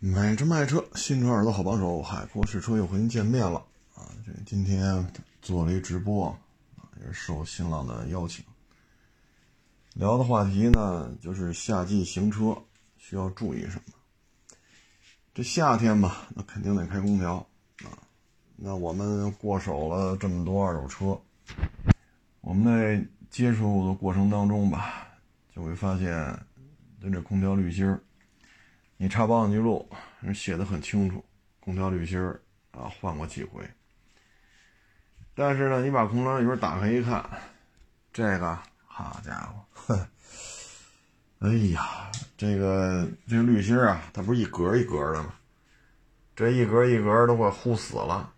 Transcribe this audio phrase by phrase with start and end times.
[0.00, 3.58] 买车卖车，新车耳朵好帮手，海阔试车又和您见面了
[3.96, 4.06] 啊！
[4.24, 5.04] 这今天
[5.42, 6.28] 做了一直播
[6.76, 8.44] 啊，也是受新浪的邀请，
[9.94, 12.56] 聊的话题呢就是夏季行车
[12.96, 13.92] 需要注意什么。
[15.34, 17.34] 这夏天吧，那肯定得开空调
[17.82, 17.90] 啊。
[18.54, 21.20] 那我们过手了这么多二手车，
[22.40, 25.08] 我们在接触的过程当中吧，
[25.52, 26.38] 就会发现，
[27.02, 28.00] 跟这空调滤芯儿。
[29.00, 29.88] 你查保养记录，
[30.20, 31.24] 人写的很清楚，
[31.60, 33.62] 空调滤芯儿啊换过几回。
[35.36, 37.24] 但是呢，你把空调滤芯打开一看，
[38.12, 39.38] 这个好家
[39.86, 39.94] 伙，
[41.38, 45.32] 哎呀，这个这个滤芯啊，它不是一格一格的吗？
[46.34, 48.32] 这一格一格都快糊死了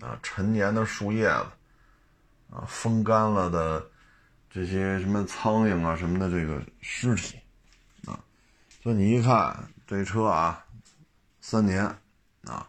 [0.00, 0.18] 啊！
[0.22, 1.46] 陈年的树叶子
[2.48, 3.86] 啊，风干了的
[4.48, 7.38] 这些什么苍蝇啊什么的这个尸体
[8.06, 8.18] 啊，
[8.82, 9.54] 所以你一看。
[9.90, 10.64] 这车啊，
[11.40, 11.84] 三年
[12.44, 12.64] 啊，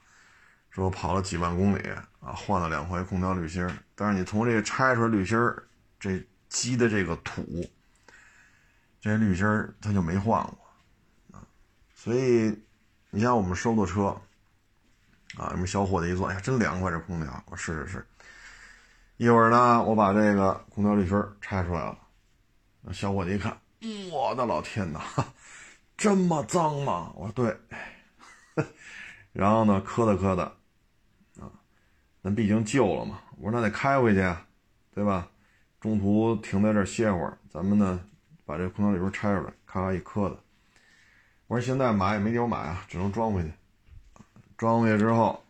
[0.72, 1.88] 说跑了几万公里
[2.20, 3.64] 啊，换了两回空调滤芯
[3.94, 5.38] 但是你从这个拆出来滤芯
[6.00, 6.20] 这
[6.50, 7.46] 积的这个土，
[9.00, 9.46] 这滤芯
[9.80, 10.58] 它就没换过
[11.32, 11.46] 啊。
[11.94, 12.60] 所以
[13.12, 14.20] 你像我们收的车
[15.38, 17.44] 啊，什么小伙子一坐，哎呀，真凉快这空调。
[17.46, 18.08] 我试试试，
[19.18, 21.96] 一会儿呢，我把这个空调滤芯拆出来了，
[22.92, 23.56] 小伙子一看，
[24.12, 25.00] 我的老天哪！
[26.02, 27.12] 这么脏吗？
[27.16, 27.56] 我说对，
[29.32, 30.52] 然后呢，磕哒磕哒，
[31.40, 31.46] 啊，
[32.24, 33.20] 那毕竟旧了嘛。
[33.38, 34.36] 我说那得开回去，
[34.96, 35.28] 对吧？
[35.80, 38.04] 中途停在这歇会儿，咱们呢
[38.48, 40.36] 把这空调里边拆出来，咔咔一磕哒。
[41.46, 43.54] 我说现在买也没地方买啊，只能装回去。
[44.58, 45.44] 装回去之后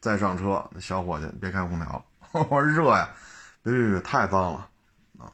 [0.00, 3.14] 再上车，那小伙计别开空调， 我说热呀，
[3.62, 4.70] 别别别，太脏了
[5.18, 5.30] 啊。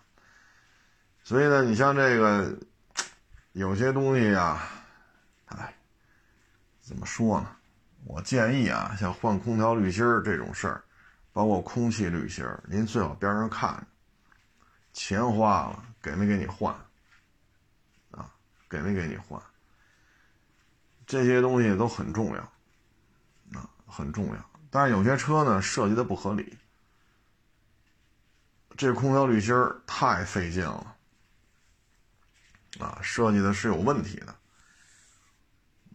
[1.23, 2.59] 所以呢，你像这个。
[3.53, 4.63] 有些东西呀，
[5.47, 5.75] 哎，
[6.81, 7.57] 怎么说呢？
[8.05, 10.83] 我建议啊，像换空调滤芯这种事儿，
[11.33, 13.87] 包括空气滤芯儿，您最好边上看着，
[14.95, 16.75] 钱花了，给没给你换？
[18.11, 18.31] 啊，
[18.71, 19.41] 给没给你换？
[21.07, 22.41] 这些东西都很重要，
[23.53, 24.51] 啊，很重要。
[24.71, 26.57] 但是有些车呢，设计的不合理，
[28.79, 30.97] 这空调滤芯儿太费劲了。
[32.79, 34.35] 啊，设计的是有问题的，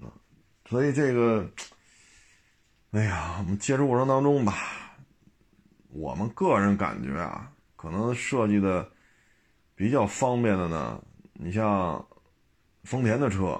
[0.05, 0.13] 啊，
[0.69, 1.49] 所以这个，
[2.91, 4.53] 哎呀，我们接触过程当中吧，
[5.89, 8.87] 我们个人感觉啊，可能设计的
[9.73, 12.07] 比较方便的呢，你像
[12.83, 13.59] 丰田的车，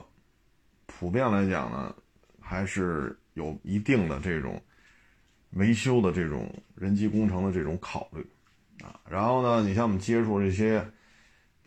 [0.86, 1.96] 普遍来讲呢，
[2.40, 4.62] 还是有一定的这种
[5.52, 8.26] 维修的这种人机工程的这种考虑，
[8.84, 10.88] 啊，然后呢，你像我们接触这些。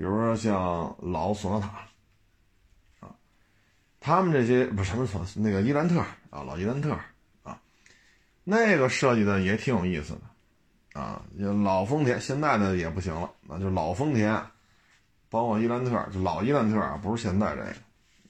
[0.00, 3.12] 比如说像老索纳塔，啊，
[4.00, 6.00] 他们这些不是什么索那个伊兰特
[6.30, 6.96] 啊，老伊兰特
[7.42, 7.60] 啊，
[8.42, 11.22] 那个设计的也挺有意思的，啊，
[11.62, 14.42] 老丰田现在的也不行了，那就老丰田，
[15.28, 17.62] 包括伊兰特，就老伊兰特啊，不是现在这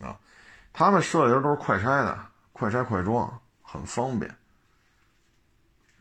[0.01, 0.19] 个，啊，
[0.73, 2.19] 他们设计的都是快拆的，
[2.53, 4.29] 快拆快装，很方便，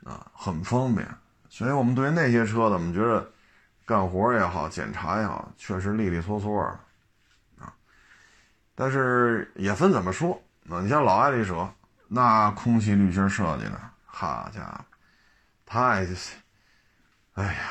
[0.04, 1.08] 啊，很方便，
[1.48, 3.32] 所以我们对于那些车子，我们觉得。
[3.90, 7.74] 干活也好，检查也好，确实利利索索的，啊，
[8.76, 10.40] 但是也分怎么说
[10.70, 10.80] 啊。
[10.80, 11.68] 你像老爱丽舍，
[12.08, 14.86] 那空气滤芯设计的，好家伙，
[15.66, 16.06] 太，
[17.34, 17.62] 哎呀，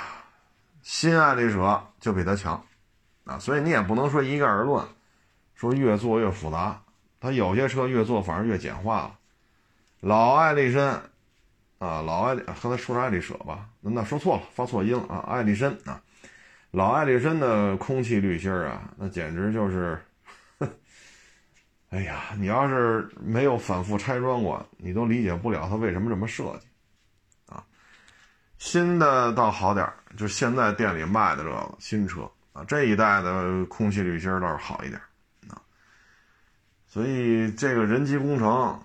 [0.82, 2.60] 新爱丽舍就比它强，
[3.22, 4.84] 啊，所以你也不能说一概而论，
[5.54, 6.82] 说越做越复杂，
[7.20, 9.16] 它有些车越做反而越简化了。
[10.00, 10.98] 老爱丽绅，
[11.78, 13.68] 啊，老爱刚才说是爱丽舍吧？
[13.82, 16.02] 那说错了，发错音了啊，爱丽绅啊。
[16.70, 19.98] 老爱丽绅的空气滤芯啊，那简直就是，
[21.88, 26.66] 哎呀，你要是没有反复拆装过，你都理解不了它为什么这么设计，
[27.46, 27.64] 啊，
[28.58, 35.00] 新的倒好点就现在店里卖的这个新车啊，这一代的空气滤芯倒是好一点，
[35.48, 35.56] 啊，
[36.86, 38.78] 所以这个人机工程，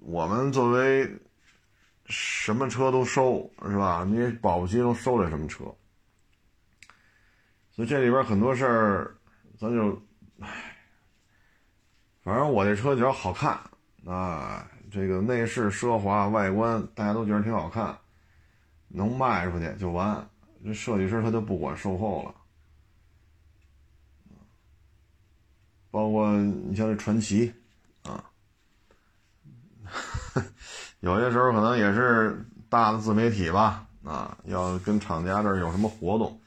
[0.00, 1.10] 我们作为
[2.04, 4.04] 什么车都收是吧？
[4.06, 5.64] 你保不齐能收来什么车。
[7.80, 9.16] 所以这里边很多事儿，
[9.58, 9.98] 咱就，
[10.38, 10.76] 唉，
[12.22, 13.58] 反正我这车只要好看，
[14.04, 17.96] 啊，这个内饰奢华，外观大家都觉得挺好看，
[18.88, 20.28] 能卖出去就完。
[20.62, 22.34] 这设计师他就不管售后了，
[25.90, 27.50] 包括你像这传奇，
[28.02, 28.22] 啊，
[31.00, 36.38] 有些时候可能也是大的自媒体吧，啊，要跟厂家这有什么活动。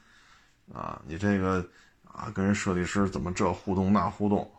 [0.72, 1.66] 啊，你这个
[2.04, 4.50] 啊，跟人设计师怎么这互动那互动，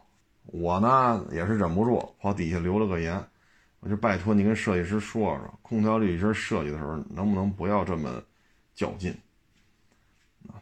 [0.46, 3.22] 我呢也是忍不住跑底下留了个言，
[3.80, 8.22] 我就拜托你跟设计师说说，空调滤芯设计的时候能不能不要这么
[8.74, 9.16] 较劲。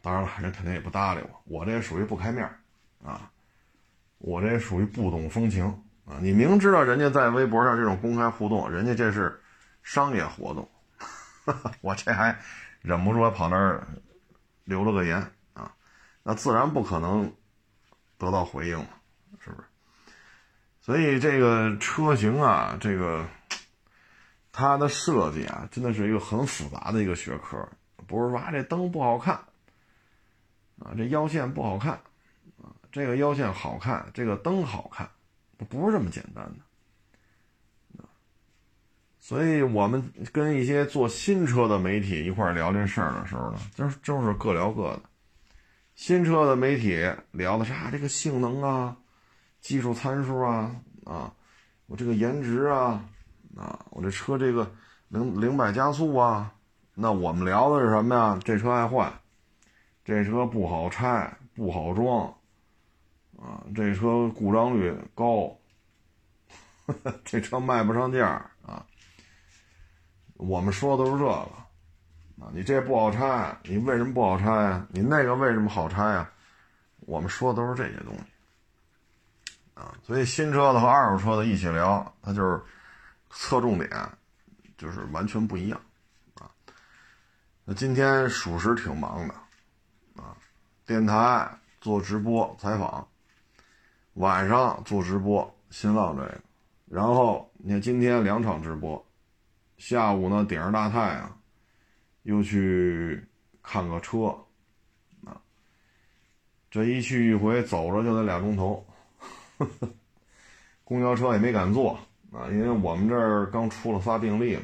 [0.01, 2.49] 当然了，人肯定也不搭理我，我这也属于不开面
[3.03, 3.29] 啊，
[4.19, 5.65] 我这属于不懂风情
[6.05, 6.19] 啊。
[6.21, 9.37] 你明知道人家在微博上这种公开互动，人家这是
[9.81, 10.69] 商业活动，
[11.81, 12.37] 我这还
[12.81, 13.85] 忍不住跑那儿
[14.63, 15.17] 留了个言
[15.53, 15.73] 啊，
[16.23, 17.33] 那自然不可能
[18.17, 18.89] 得到回应了，
[19.39, 19.67] 是不是？
[20.81, 23.25] 所以这个车型啊，这个
[24.51, 27.67] 它的设计啊，真的是一个很复杂的一个学科，
[28.07, 29.35] 不是说啊这灯不好看，
[30.79, 31.93] 啊这腰线不好看，
[32.61, 35.09] 啊这个腰线好看，这个灯好看，
[35.69, 36.59] 不是这么简单的。
[39.25, 45.01] 所以我们跟一些做新车的媒体一块聊这事儿的时候呢，就是就是各聊各的。
[45.95, 47.89] 新车的媒体聊的啥？
[47.89, 48.97] 这个性能啊。
[49.61, 50.75] 技术参数啊
[51.05, 51.33] 啊，
[51.85, 53.01] 我这个颜值啊
[53.55, 54.69] 啊，我这车这个
[55.07, 56.53] 零零百加速啊，
[56.93, 58.37] 那我们聊的是什么呀？
[58.43, 59.09] 这车爱坏，
[60.03, 62.27] 这车不好拆不好装
[63.41, 65.57] 啊，这车故障率高，
[67.23, 68.49] 这车卖不上价。
[70.45, 71.31] 我们说的都是这个
[72.41, 74.85] 啊，你这不好拆，你为什么不好拆呀？
[74.89, 76.29] 你那个为什么好拆呀？
[77.01, 78.21] 我们说的都是这些东西。
[79.73, 82.61] 啊，所以新车的和二手车的一起聊，它就是
[83.29, 83.89] 侧重点，
[84.77, 85.79] 就是完全不一样
[86.35, 86.51] 啊。
[87.63, 89.33] 那今天属实挺忙的
[90.21, 90.35] 啊，
[90.85, 91.49] 电台
[91.79, 93.07] 做直播采访，
[94.15, 96.41] 晚上做直播新浪这个，
[96.89, 99.03] 然后你看今天两场直播，
[99.77, 101.41] 下午呢顶着大太阳，
[102.23, 103.23] 又去
[103.61, 104.27] 看个车
[105.25, 105.39] 啊，
[106.71, 108.85] 这一去一回走着就得俩钟头。
[110.83, 111.93] 公交车也没敢坐
[112.31, 114.63] 啊，因为我们这儿刚出了仨病例嘛，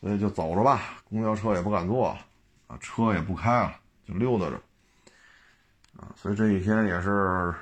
[0.00, 1.02] 所以就走着吧。
[1.04, 2.18] 公交车也不敢坐了
[2.66, 4.60] 啊，车也不开了，就溜达着
[5.96, 6.12] 啊。
[6.16, 7.54] 所以这一天也是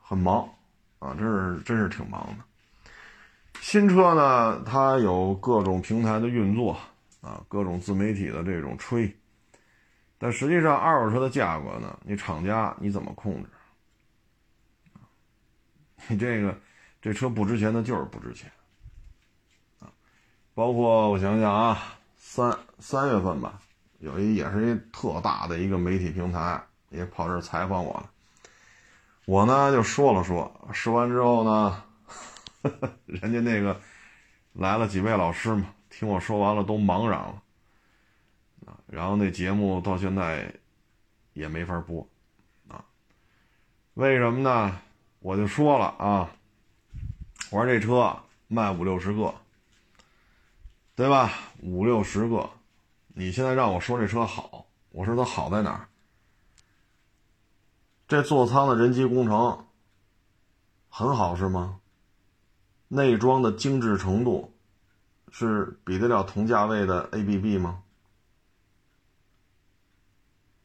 [0.00, 0.48] 很忙
[0.98, 2.44] 啊，真是真是挺忙的。
[3.60, 6.76] 新车呢，它有各种平台的运作
[7.20, 9.14] 啊，各种自媒体的这种吹，
[10.18, 13.48] 但实际上二手车的价格呢，你厂家你怎么控制？
[16.08, 16.56] 你这个，
[17.02, 18.50] 这车不值钱的，就是不值钱，
[19.78, 19.92] 啊，
[20.54, 21.78] 包括我想想啊，
[22.16, 23.60] 三三月份吧，
[23.98, 28.10] 有一也是一特大的一个媒体平台，也跑这采访我了，
[29.26, 31.82] 我呢就说了说，说完之后呢，
[33.06, 33.80] 人家那个
[34.52, 37.42] 来了几位老师嘛，听我说完了都茫然了，
[38.86, 40.54] 然后那节目到现在
[41.32, 42.06] 也没法播，
[42.68, 42.84] 啊，
[43.94, 44.80] 为什么呢？
[45.20, 46.30] 我就说了啊，
[47.50, 48.16] 我说这车
[48.48, 49.34] 卖五六十个，
[50.94, 51.32] 对吧？
[51.62, 52.48] 五六十个，
[53.08, 55.88] 你现在让我说这车好，我说它好在哪儿？
[58.08, 59.66] 这座舱的人机工程
[60.88, 61.79] 很好是吗？
[62.92, 64.52] 内装的精致程度
[65.30, 67.84] 是比得了同价位的 ABB 吗？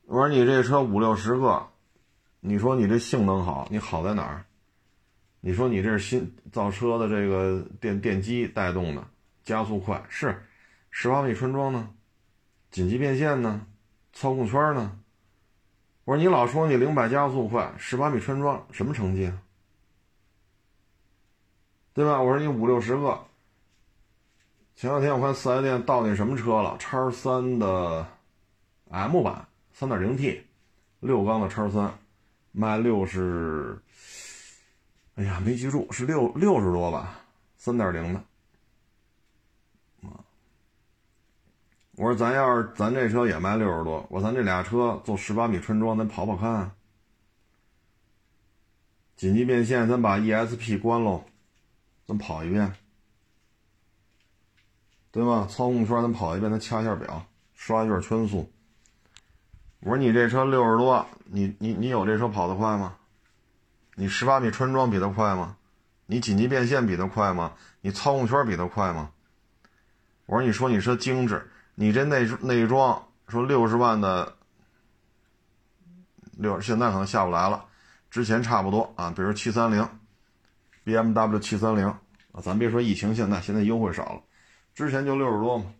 [0.06, 1.68] 我说你这车五六十个。
[2.48, 4.46] 你说你这性能好，你好在哪儿？
[5.40, 9.08] 你说你这是新造车的这个电电机带动的，
[9.44, 10.46] 加速快是，
[10.92, 11.90] 十八米穿装呢，
[12.70, 13.66] 紧急变线呢，
[14.14, 15.00] 操控圈呢？
[16.04, 19.42] 我说你老说你零百加速快，十八米穿装什么成绩啊？
[21.96, 22.22] 对吧？
[22.22, 23.20] 我说你五六十个，
[24.76, 28.06] 前两天我看四 S 店到那什么车了，叉三的
[28.92, 30.44] M 版，三点零 T，
[31.00, 31.92] 六缸的叉三。
[32.58, 33.78] 卖六十，
[35.16, 37.20] 哎呀，没记住是六六十多吧，
[37.58, 38.24] 三点零的。
[41.98, 46.72] 我说咱要是咱这车也卖六十多，我咱这俩车做十八米春装，咱跑跑看。
[49.18, 51.26] 紧急变线，咱把 ESP 关喽，
[52.08, 52.72] 咱跑一遍，
[55.12, 55.48] 对吧？
[55.50, 58.52] 操控圈咱跑一遍，咱掐一下表，刷一下圈速。
[59.80, 62.96] 我说你这车六十多，你你你有这车跑得快吗？
[63.96, 65.58] 你十八米穿装比它快吗？
[66.06, 67.54] 你紧急变线比它快吗？
[67.82, 69.12] 你操控圈比它快吗？
[70.28, 74.36] 我说你说你车精致，你这内内装说六十万的
[76.38, 77.66] 六，现在可能下不来了，
[78.12, 79.88] 之前差不多啊，比如七三零
[80.86, 84.22] ，BMW 七三零啊，咱别说疫情现在现在优惠少了，
[84.74, 85.74] 之前就六十多嘛，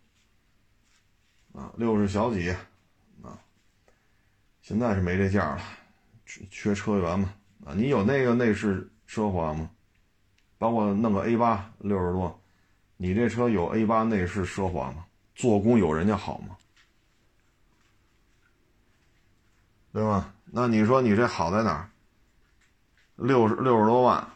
[1.54, 2.50] 啊，六十小几。
[2.50, 2.58] 啊
[4.60, 5.62] 现在是没这价了，
[6.26, 7.32] 缺缺车源嘛？
[7.64, 9.70] 啊，你有那个内饰奢华吗？
[10.58, 12.40] 包括弄个 A 八六十多，
[12.96, 15.06] 你这车有 A 八内饰奢华吗？
[15.36, 16.56] 做工有人家好吗？
[19.92, 20.34] 对吧？
[20.46, 21.88] 那你说你这好在哪儿？
[23.14, 24.28] 六十六十多万，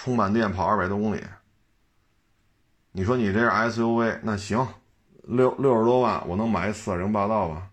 [0.00, 1.20] 充满电跑二百多公里。
[2.92, 4.64] 你说你这是 SUV，那行，
[5.24, 7.68] 六六十多万我能买四点零霸道吧？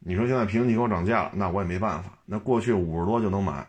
[0.00, 2.18] 你说现在平行给我涨价了，那我也没办法。
[2.24, 3.64] 那过去五十多就能买，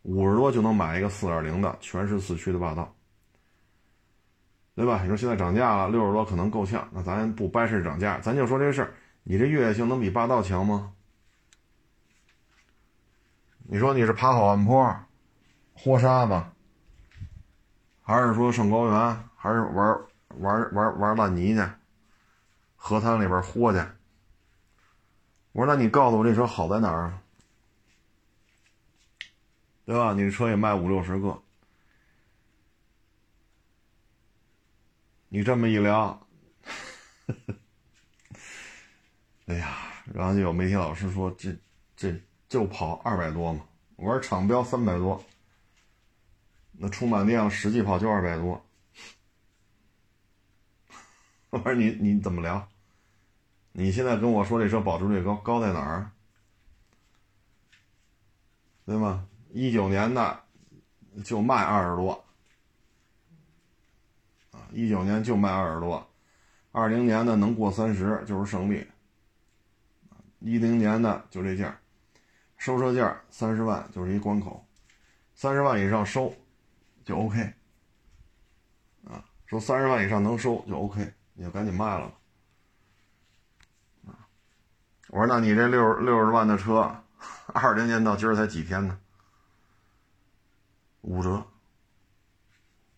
[0.00, 2.90] 五十多就能买一个四点零的全时四驱的霸道，
[4.74, 5.02] 对吧？
[5.02, 8.94] 你说现在涨价了，六十多可能够呛，那咱不掰扯涨价，咱就说这事儿。
[9.24, 10.94] 你这越野性能比霸道强吗？
[13.72, 14.94] 你说你是爬好汉坡、
[15.72, 16.44] 豁沙子，
[18.02, 19.98] 还是说上高原，还是玩
[20.40, 21.66] 玩玩玩烂泥去？
[22.76, 23.78] 河滩里边豁去？
[25.52, 27.22] 我说，那你告诉我这车好在哪儿啊？
[29.86, 30.12] 对吧？
[30.12, 31.42] 你这车也卖五六十个，
[35.30, 36.26] 你这么一聊。
[39.46, 39.78] 哎呀，
[40.12, 41.56] 然后就有媒体老师说：“这
[41.96, 42.20] 这
[42.52, 43.64] 就跑二百多嘛。”
[43.96, 45.24] 我说：“厂标三百多，
[46.72, 48.62] 那充满电实际跑就二百多。
[51.48, 52.68] ”我说：“你你怎么聊？
[53.72, 56.10] 你现在跟我说这车保值率高，高在哪儿？
[58.84, 59.26] 对吗？
[59.50, 60.40] 一九年的
[61.24, 62.22] 就卖二十多，
[64.50, 66.06] 啊，一九年就卖二十多，
[66.70, 68.86] 二零年的能过三十就是胜利。”
[70.40, 71.80] 一零年的就这价，
[72.62, 74.64] 收车价三十万就是一关口，
[75.34, 76.32] 三十万以上收
[77.04, 77.52] 就 OK，
[79.04, 82.14] 啊，说三十万以上能收就 OK，你就赶紧卖了吧，
[84.06, 84.14] 啊，
[85.08, 86.96] 我说那你这六六十万的车，
[87.46, 88.96] 二零年到今儿才几天呢？
[91.00, 91.44] 五折，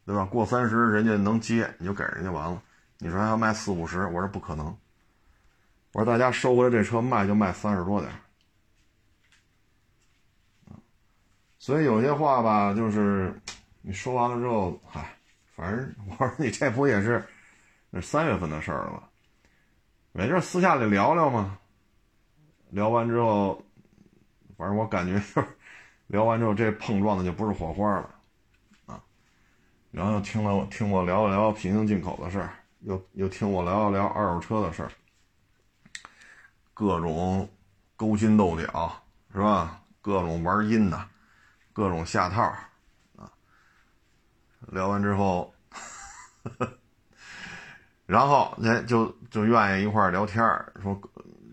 [0.04, 0.26] 对吧？
[0.26, 2.62] 过三十人家能接你就给人家完了，
[2.99, 4.76] 你说还要卖四五十，我说不可能。
[5.92, 8.12] 我说大家收回来这车卖就卖三十多点
[11.64, 13.35] 所以有些话吧，就是
[13.80, 15.16] 你说完了之后，嗨，
[15.56, 17.26] 反正我说你这不也是
[17.88, 19.09] 那三月份的事儿了？
[20.12, 21.59] 没事私下里聊聊嘛。
[22.68, 23.64] 聊完之后，
[24.59, 25.49] 反正我感觉就是
[26.06, 28.14] 聊完之后这碰撞的就不是火花了
[28.85, 29.02] 啊。
[29.90, 34.90] 然后又听了听我聊一聊平行进口的事儿，又又听我聊一聊二手车的事儿。
[36.75, 37.49] 各种
[37.97, 39.02] 勾心斗角
[39.33, 39.80] 是吧？
[40.02, 41.09] 各种玩阴的，
[41.75, 42.43] 各种下套
[43.16, 43.31] 啊！
[44.69, 45.52] 聊完之后，
[48.07, 50.43] 然后哎，就就愿意一块聊天
[50.81, 50.99] 说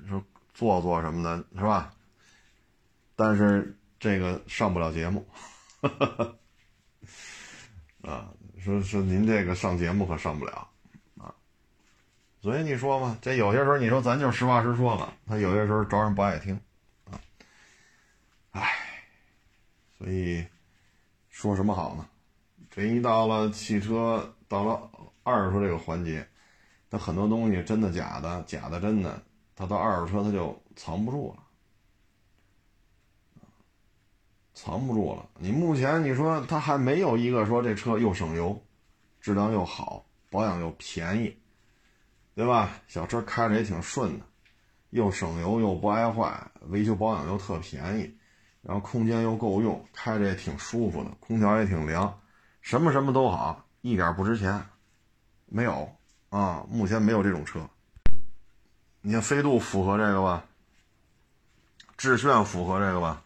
[0.07, 0.23] 说
[0.53, 1.91] 做做什么的，是吧？
[3.15, 5.27] 但是这个上不了节目，
[8.01, 10.69] 啊，说说您这个上节目可上不了
[11.17, 11.33] 啊。
[12.41, 16.59] 所以你说嘛，这有些时候你说咱就实话实说了，他有些时候招人不爱听，
[17.09, 17.19] 啊，
[18.51, 18.90] 唉，
[20.01, 20.43] 所以
[21.29, 22.09] 说什么好呢？
[22.71, 24.89] 这一到了汽车到了
[25.21, 26.27] 二手车这个环节，
[26.89, 29.21] 它很多东西真的假的，假的真的，
[29.55, 31.43] 它到二手车它就藏不住了，
[34.55, 35.29] 藏不住了。
[35.37, 38.59] 你目前你说它还没有一个说这车又省油，
[39.19, 41.37] 质量又好，保养又便宜。
[42.33, 42.81] 对吧？
[42.87, 44.25] 小车开着也挺顺的，
[44.89, 48.17] 又省油又不爱坏，维修保养又特便宜，
[48.61, 52.19] 然后空间又够用，开着也挺舒服的，空调也挺凉，
[52.61, 54.63] 什么什么都好，一点不值钱，
[55.47, 55.95] 没有
[56.29, 57.67] 啊，目前没有这种车。
[59.01, 60.45] 你看飞度符合这个吧？
[61.97, 63.23] 致炫符合这个吧？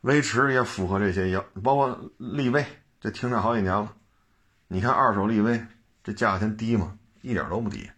[0.00, 2.64] 威驰也符合这些要，包括力威，
[3.00, 3.94] 这停产好几年了，
[4.68, 5.62] 你看二手力威
[6.02, 6.98] 这价钱低吗？
[7.20, 7.90] 一点都不低，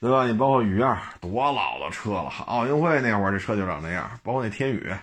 [0.00, 0.26] 对吧？
[0.26, 4.94] 你包括雨燕，多老的车了，奥运会那会儿这车就长那样，包括那天宇，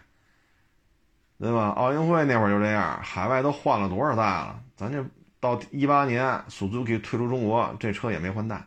[1.37, 1.69] 对吧？
[1.71, 4.61] 奥运会那会儿就这样，海外都换了多少代了？
[4.77, 5.05] 咱这
[5.41, 8.65] 到一八年，Suzuki 退出中国，这车也没换代，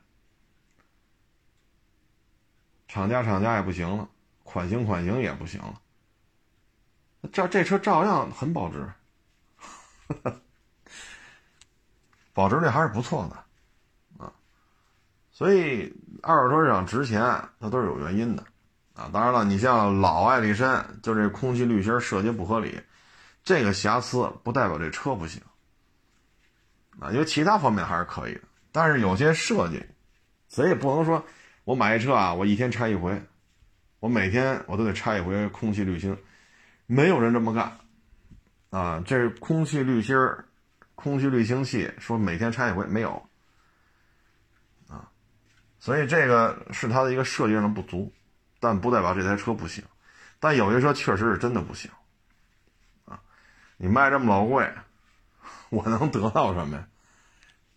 [2.89, 4.07] 厂家厂家也不行了，
[4.43, 5.81] 款型款型也不行了，
[7.33, 8.87] 这这车照样很保值，
[12.35, 13.48] 保值率还是不错的。
[15.39, 17.21] 所以二手车市场值钱，
[17.61, 18.43] 它都是有原因的，
[18.95, 22.81] 啊，当然了，你像老爱丽绅，就这空气滤芯设计不合理，
[23.45, 25.41] 这个瑕疵不代表这车不行，
[26.99, 28.41] 啊，因为其他方面还是可以的，
[28.73, 29.81] 但是有些设计，
[30.49, 31.25] 谁也不能说，
[31.63, 33.23] 我买一车啊，我一天拆一回，
[34.01, 36.17] 我每天我都得拆一回空气滤芯，
[36.87, 37.79] 没有人这么干，
[38.71, 40.47] 啊，这空气滤芯儿、
[40.97, 43.28] 空气滤清器说每天拆一回没有，
[45.89, 48.13] 所以这个是它的一个设计上的不足，
[48.61, 49.83] 但不代表这台车不行，
[50.39, 51.91] 但有些车确实是真的不行，
[53.07, 53.19] 啊，
[53.79, 54.71] 你卖这么老贵，
[55.71, 56.87] 我能得到什么呀？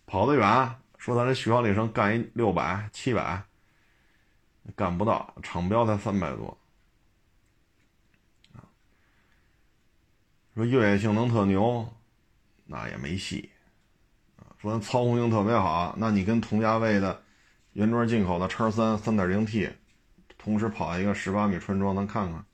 [0.04, 3.44] 跑得远，说咱这续航里程干一六百、七百，
[4.76, 6.58] 干不到，厂标才三百多。
[10.54, 11.90] 说越野性能特牛，
[12.66, 13.48] 那也没戏，
[14.60, 17.21] 说操控性特别好，那你跟同价位的
[17.72, 19.70] 原装进口的叉三三点零 T，
[20.38, 22.44] 同时跑一个十八米纯装，咱看看。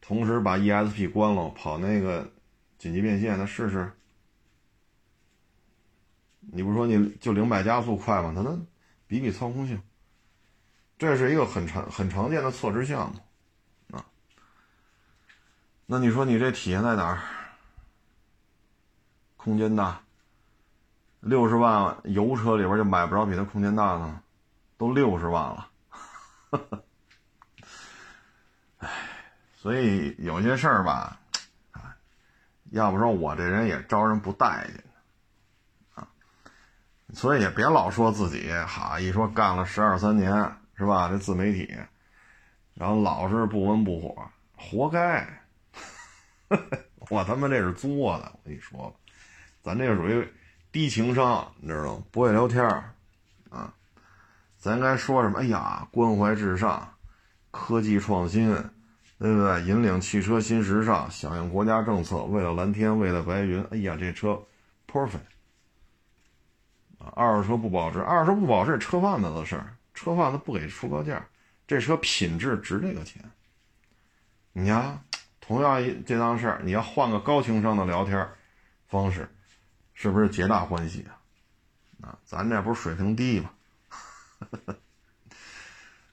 [0.00, 2.32] 同时把 ESP 关了，跑那个
[2.78, 3.92] 紧急变线，咱试试。
[6.40, 8.32] 你不说你就零百加速快吗？
[8.34, 8.66] 它能
[9.06, 9.80] 比比操控性，
[10.98, 13.96] 这是一个很常很常见的测试项目。
[13.96, 14.04] 啊
[15.86, 17.20] 那你说你这体现在哪儿？
[19.36, 20.02] 空间大，
[21.20, 24.20] 六十万油车里边就买不着比它空间大的，
[24.78, 25.68] 都六十万了。
[28.78, 28.88] 哎，
[29.54, 31.20] 所以有些事儿吧，
[31.72, 31.94] 啊，
[32.70, 34.82] 要不说我这人也招人不待见
[35.94, 36.08] 啊。
[37.12, 40.32] 所以也别老说自己哈，一说干了十二三年
[40.74, 41.08] 是吧？
[41.10, 41.70] 这自媒体，
[42.72, 45.28] 然后老是不温不火，活该。
[47.10, 48.98] 我他妈这是作的，我跟你说，
[49.62, 50.26] 咱这个属于
[50.72, 52.04] 低情商，你知道吗？
[52.10, 52.92] 不会聊天儿
[53.50, 53.72] 啊。
[54.56, 55.38] 咱该说什么？
[55.40, 56.94] 哎呀，关怀至上，
[57.50, 58.50] 科技创新，
[59.18, 59.62] 对不对？
[59.62, 63.64] 引领汽车新时尚，响应国家政策，为了蓝天，为了白云。
[63.70, 64.40] 哎呀，这车
[64.86, 65.18] perfect
[66.98, 67.12] 啊！
[67.14, 71.26] 二手车不保值，二手车不保值，车贩子的事儿，车贩子不给出高价，
[71.66, 73.22] 这车品质值这个钱。
[74.52, 75.00] 你呀。
[75.40, 78.28] 同样一这档事儿，你要换个高情商的聊天
[78.86, 79.28] 方式，
[80.02, 81.06] 是不是皆大欢喜
[82.00, 82.08] 啊？
[82.08, 83.50] 啊，咱这不是水平低吗？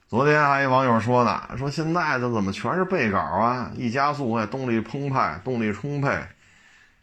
[0.06, 3.72] 昨天还有网友说呢，说现在这怎么全是背稿啊？
[3.74, 6.22] 一加速哎，动力澎湃，动力充沛，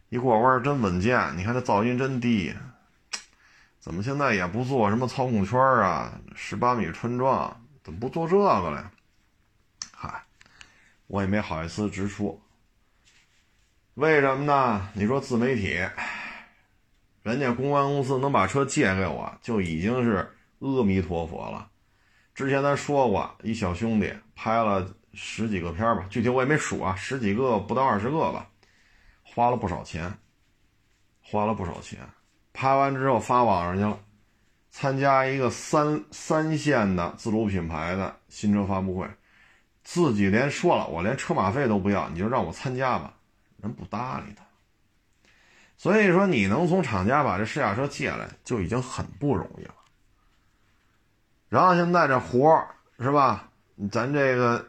[0.10, 1.36] 一过弯真稳健。
[1.36, 2.54] 你看这噪音真低，
[3.80, 6.12] 怎么现在也不做什么操控圈啊？
[6.36, 8.84] 十八米纯装，怎么不做这个嘞？
[11.08, 12.40] 我也没好意思直说，
[13.96, 14.88] 为什么呢？
[14.94, 15.84] 你说自媒体，
[17.26, 21.68] 人家公关公司能把车借给我，就已经是阿弥陀佛了。
[22.36, 28.48] 之前咱说过，一小兄弟拍了十几个片吧，具体我也没数啊，十几个不到二十个吧，
[29.24, 30.20] 花了不少钱，
[31.20, 31.98] 花了不少钱。
[32.54, 34.00] 拍完之后发网上去了，
[34.70, 39.10] 参加一个三三线的自主品牌的新车发布会。
[39.84, 43.12] 自己连说了，我连车马费都不要，你就让我参加吧，
[43.58, 44.45] 人不搭理他。
[45.78, 49.74] 所以说，你能从厂家把这试驾车借来，就已经很不容易了。
[51.50, 52.68] 然后现在这活儿
[53.00, 53.50] 是吧？
[53.92, 54.66] 咱这个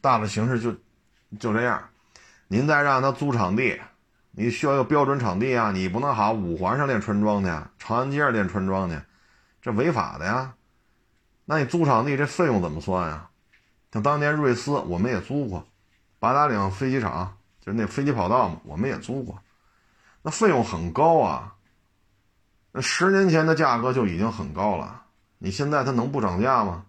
[0.00, 0.72] 大的形势就
[1.38, 1.82] 就这样。
[2.46, 3.78] 您再让他租场地，
[4.30, 8.96] 你需要一个标准场地啊，你不能好五环上练穿桩去，长安街上练穿桩去，
[9.60, 10.54] 这违法的呀。
[11.44, 13.28] 那你租场地这费用怎么算呀？
[13.92, 15.60] 像当年瑞思，我们也租过；
[16.18, 19.38] 八达岭飞机场，就是那飞机跑道嘛，我们也租过。
[20.28, 21.54] 那费用很高啊，
[22.70, 25.04] 那十年前的价格就已经很高了。
[25.38, 26.84] 你现在它能不涨价吗？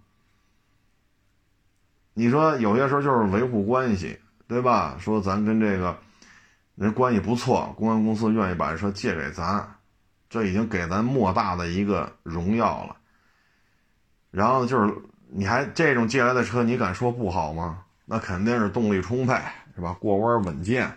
[2.13, 4.97] 你说有些时候就是维护关系，对吧？
[4.99, 5.97] 说咱跟这个
[6.75, 9.65] 人关系不错，公安公司愿意把这车借给咱，
[10.29, 12.97] 这已经给咱莫大的一个荣耀了。
[14.31, 14.93] 然后就是。
[15.31, 17.83] 你还这种借来的车，你敢说不好吗？
[18.03, 19.39] 那肯定是动力充沛，
[19.75, 19.95] 是吧？
[19.99, 20.91] 过弯稳健，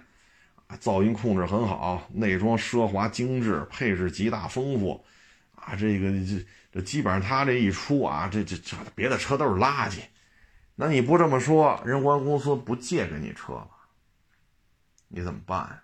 [0.80, 5.04] 噪音控制很好，内装奢华精致，配置极大丰富，
[5.54, 10.00] 啊，这个这这基本上他这一出啊，这这这别的车都是垃圾。
[10.74, 13.68] 那你不这么说，人公安公司不借给你车了，
[15.08, 15.80] 你怎么办？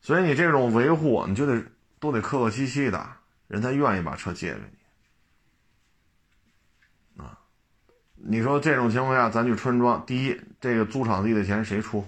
[0.00, 1.64] 所以你这种维护，你就得
[1.98, 3.16] 都得客客气气的，
[3.48, 4.60] 人才愿意把车借给
[7.16, 7.22] 你。
[7.22, 7.38] 啊
[8.14, 12.04] 你说这种情况下，咱去春装，第一，这个租场地的钱谁出？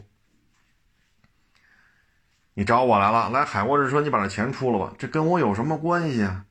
[2.59, 6.47] 你找我来了，来海沃日车，你把这钱出了吧，这跟我有什么关系啊？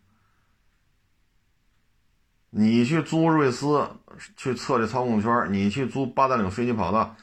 [2.52, 3.90] 你去租瑞思
[4.38, 7.16] 去测这操控圈，你去租八达岭飞机跑道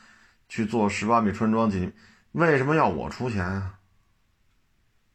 [0.49, 1.95] 去做十八米穿装进去，
[2.33, 3.79] 为什么要我出钱啊？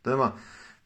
[0.01, 0.35] 对吧？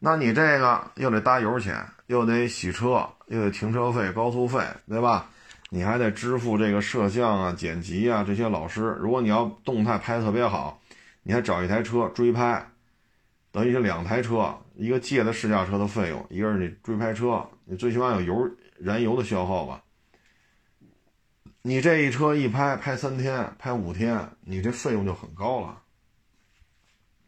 [0.00, 5.30] 那你这个又得搭油钱，又得洗车，又得停车费、高速费，对吧？
[5.70, 8.98] 你还得支付这个摄像啊、剪辑啊这些老师。
[9.00, 10.80] 如果你要动态拍特别好，
[11.22, 12.71] 你还找一台车追拍，
[13.52, 19.84] 等于是两台车，一个借的试驾车的费用，一个是你追拍车，你最起码有油燃油的消耗吧。
[21.60, 25.82] 你这一车一拍拍三天、拍五天，你这费用就很高了。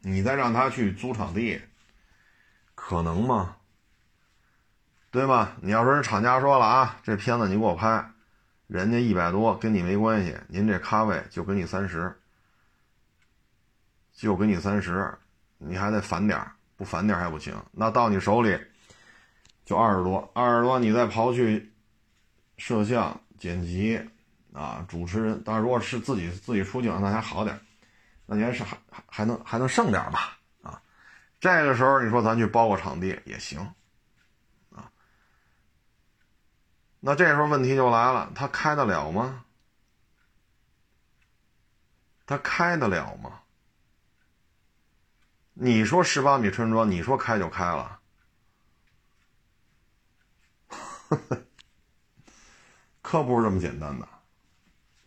[0.00, 1.60] 你再让他去租场地，
[2.74, 3.56] 可能吗？
[5.10, 5.56] 对吧？
[5.60, 8.10] 你要说人厂家说了啊，这片子你给我拍，
[8.66, 12.12] 人家一百多跟你没关系，您这咖位就给你三十，
[14.12, 15.16] 就给你三十，
[15.66, 16.40] 你还得返点
[16.76, 17.54] 不返点还不行。
[17.72, 18.58] 那到你手里
[19.64, 21.72] 就二十多，二十多你再刨去
[22.58, 24.00] 摄像、剪辑
[24.52, 27.58] 啊、主持人，当然如果是自己自己出镜那还好点。
[28.26, 30.38] 那你还是还还还能还能剩点吧？
[30.62, 30.80] 啊，
[31.38, 33.60] 这个时候你说咱去包个场地也行，
[34.70, 34.90] 啊，
[37.00, 39.44] 那这时候问题就来了，他开得了吗？
[42.24, 43.40] 他开得了吗？
[45.56, 48.00] 你说十八米春装，你说开就开了，
[53.00, 54.08] 可不是这么简单的，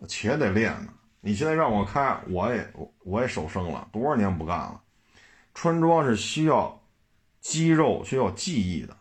[0.08, 0.94] 且得练呢。
[1.20, 4.82] 你现在让我开，我也我也手生了，多少年不干了。
[5.54, 6.82] 穿桩是需要
[7.42, 8.96] 肌肉、需要记忆的。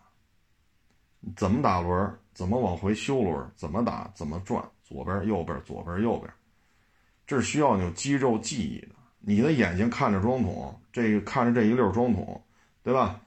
[1.37, 2.19] 怎么打轮？
[2.35, 3.53] 怎么往回修轮？
[3.55, 4.11] 怎么打？
[4.17, 4.69] 怎么转？
[4.83, 6.33] 左边、右边，左边、右边，
[7.25, 8.97] 这是需要有肌肉记忆的。
[9.21, 12.45] 你的眼睛看着桩桶，这个看着这一溜桩桶，
[12.83, 13.21] 对吧？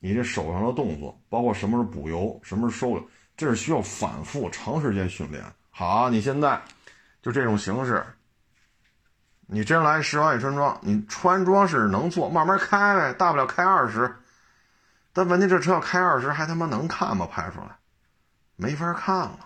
[0.00, 5.42] 你这手上的动作，包括什么是补油，什么是收油，这是需要反复、长时间训练。
[5.70, 6.60] 好，你现在。
[7.20, 8.06] 就这种形式，
[9.48, 14.14] 你真来十万米穿装，你穿装是能做，慢慢开呗，大不了开二十。
[15.12, 17.26] 但问题这车要开二十，还他妈能看吗？
[17.26, 17.76] 拍出来，
[18.54, 19.38] 没法看了。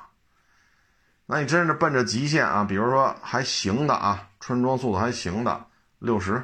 [1.25, 5.67] 那你真是奔着极限啊，比如说还行的啊，穿装速度还行的，
[6.01, 6.43] 六十，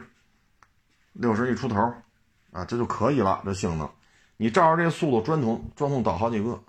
[1.14, 1.92] 六十一出头，
[2.52, 3.42] 啊，这就可以了。
[3.44, 3.90] 这性能，
[4.37, 6.62] 你照着这速度，砖筒砖筒倒好几个，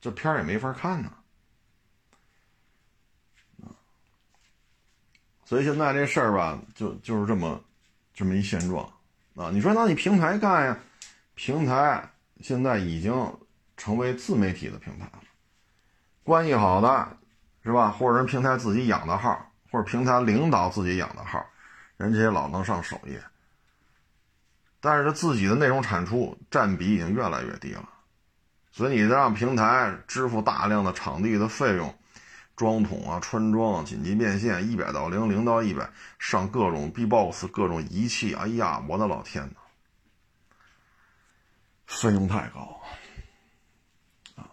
[0.00, 1.12] 这片儿也没法看呢。
[5.44, 7.62] 所以现在这事儿吧，就就是这么，
[8.12, 8.84] 这么一现状，
[9.36, 10.76] 啊，你说那你平台干呀？
[11.36, 12.10] 平台
[12.40, 13.12] 现在已经
[13.76, 15.22] 成为自媒体的平台了，
[16.24, 17.16] 关系好的，
[17.62, 17.92] 是吧？
[17.92, 21.44] 或者人平台自己养的号，或者平台领导自己养的号，
[21.96, 23.22] 人家也老能上首页，
[24.80, 27.88] 但是他自己的内容产出占比已经越来越低了，
[28.72, 31.94] 所以你让平台支付大量的场地的费用。
[32.56, 39.56] 装桶啊，穿装，紧急变现，一百到零，零到一百，上各种 B-box，各种仪器，哎呀，我的老天呐，
[41.86, 42.82] 费用太高
[44.36, 44.44] 啊，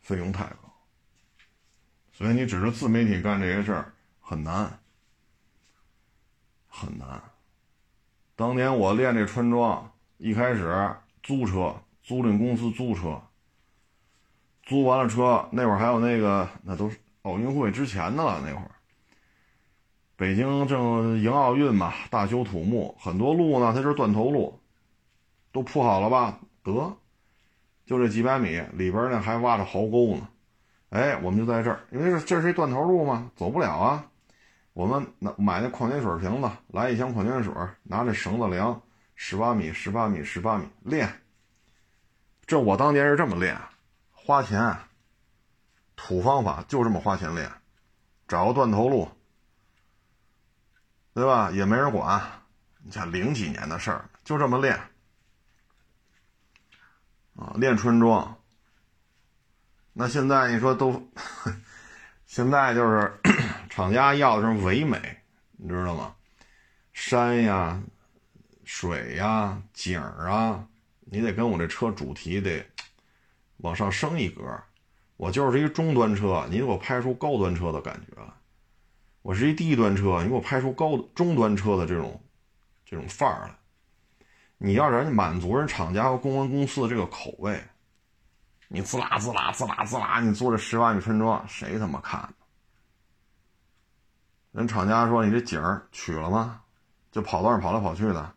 [0.00, 0.59] 费用太高，
[2.20, 4.78] 所以你只是自媒体干这些事儿很难，
[6.68, 7.18] 很难。
[8.36, 13.18] 当年我练这穿装，一开始租车，租赁公司租车。
[14.64, 18.38] 租完了车，那会儿还有那个，那都是奥运会之前的了。
[18.44, 18.70] 那会儿，
[20.14, 24.60] 北京正迎奥运嘛，大修土木，很多路呢，它就是断头路，
[25.52, 26.38] 都铺好了吧？
[26.62, 26.94] 得，
[27.86, 30.28] 就这几百米里边呢，还挖着壕沟呢。
[30.90, 34.04] 哎，我们就在这儿，因为这这是一断头路嘛，走不了啊。
[34.72, 38.80] 我们拿买那矿泉水瓶子，来一箱矿泉水，拿这绳子量，
[39.14, 41.08] 十八米，十八米，十八米，练。
[42.44, 43.56] 这我当年是这么练。
[44.12, 44.76] 花钱，
[45.96, 47.50] 土方法就这么花钱练，
[48.26, 49.08] 找个断头路，
[51.14, 51.50] 对吧？
[51.50, 52.20] 也没人管，
[52.82, 54.76] 你像零几年的事儿，就这么练，
[57.36, 58.36] 啊，练春装。
[59.92, 61.02] 那现在你说都，
[62.26, 63.12] 现在就是
[63.68, 64.98] 厂家要的是唯美，
[65.56, 66.14] 你知道吗？
[66.92, 67.82] 山呀、
[68.64, 70.66] 水呀、景儿啊，
[71.00, 72.64] 你得跟我这车主题得。
[73.62, 74.42] 往上升一格，
[75.18, 78.26] 我就是一中端车，你给我拍出高端车的感觉来；
[79.20, 82.22] 我是一低端车，你给我拍出高中端车的这种
[82.86, 83.54] 这种范儿来。
[84.56, 87.62] 你要人家满足人厂家和公关公司的这个口味，
[88.72, 92.32] 你滋啦滋啦滋啦滋啦，你做这十万米分装，谁他妈看？
[94.52, 96.62] 人厂家说你这景儿取了吗？
[97.10, 98.32] 就跑道上跑来跑去的，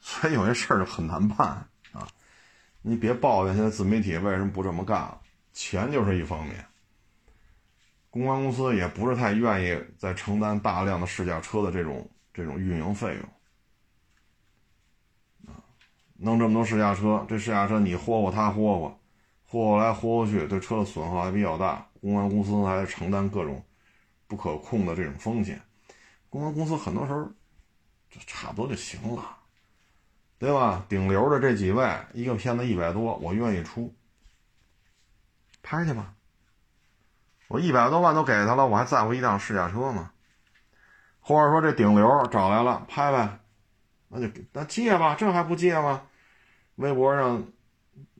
[0.00, 1.48] 所以有些事儿就很难办
[1.92, 2.06] 啊。
[2.82, 5.18] 你别抱怨现在自媒体为什么不这么干了，
[5.54, 6.66] 钱就是一方面，
[8.10, 13.28] 公关公司也不是太愿意再承担大量的试驾车的这种这种运营费用，
[16.22, 19.00] 弄这么多试驾车，这试驾车你霍霍他霍霍，
[19.46, 23.64] 豁过来豁过去，对车的损耗还比较大，公安公司还承担各种
[24.26, 25.58] 不可控的这种风险。
[26.28, 27.24] 公安公司很多时候
[28.10, 29.36] 就差不多就行了，
[30.38, 30.84] 对吧？
[30.90, 33.94] 顶流的这几位，一个片子一百多，我愿意出，
[35.62, 36.12] 拍去吧。
[37.48, 40.12] 我一百多万都给他了，我还在乎一辆试驾车吗？
[41.18, 43.40] 或者说这顶流找来了，拍拍，
[44.08, 46.02] 那就那借吧，这还不借吗？
[46.80, 47.44] 微博上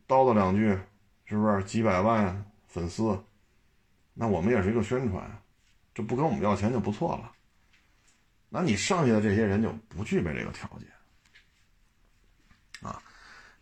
[0.07, 0.79] 叨叨两句，
[1.25, 3.19] 是不是几百万粉丝？
[4.13, 5.43] 那我们也是一个宣传，
[5.95, 7.33] 这不跟我们要钱就不错了。
[8.51, 10.89] 那你剩下的这些人就不具备这个条件
[12.87, 13.01] 啊，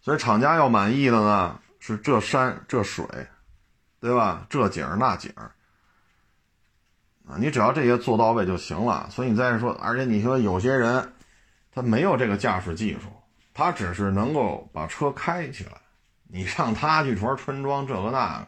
[0.00, 3.06] 所以厂家要满意的呢是这山这水，
[4.00, 4.46] 对吧？
[4.50, 5.54] 这景那景啊，
[7.38, 9.08] 你只要这些做到位就行了。
[9.10, 11.12] 所以你再说，而且你说有些人
[11.70, 13.12] 他没有这个驾驶技术，
[13.58, 15.72] 他只是能够把车开起来，
[16.28, 18.46] 你让他去玩穿装这个那个，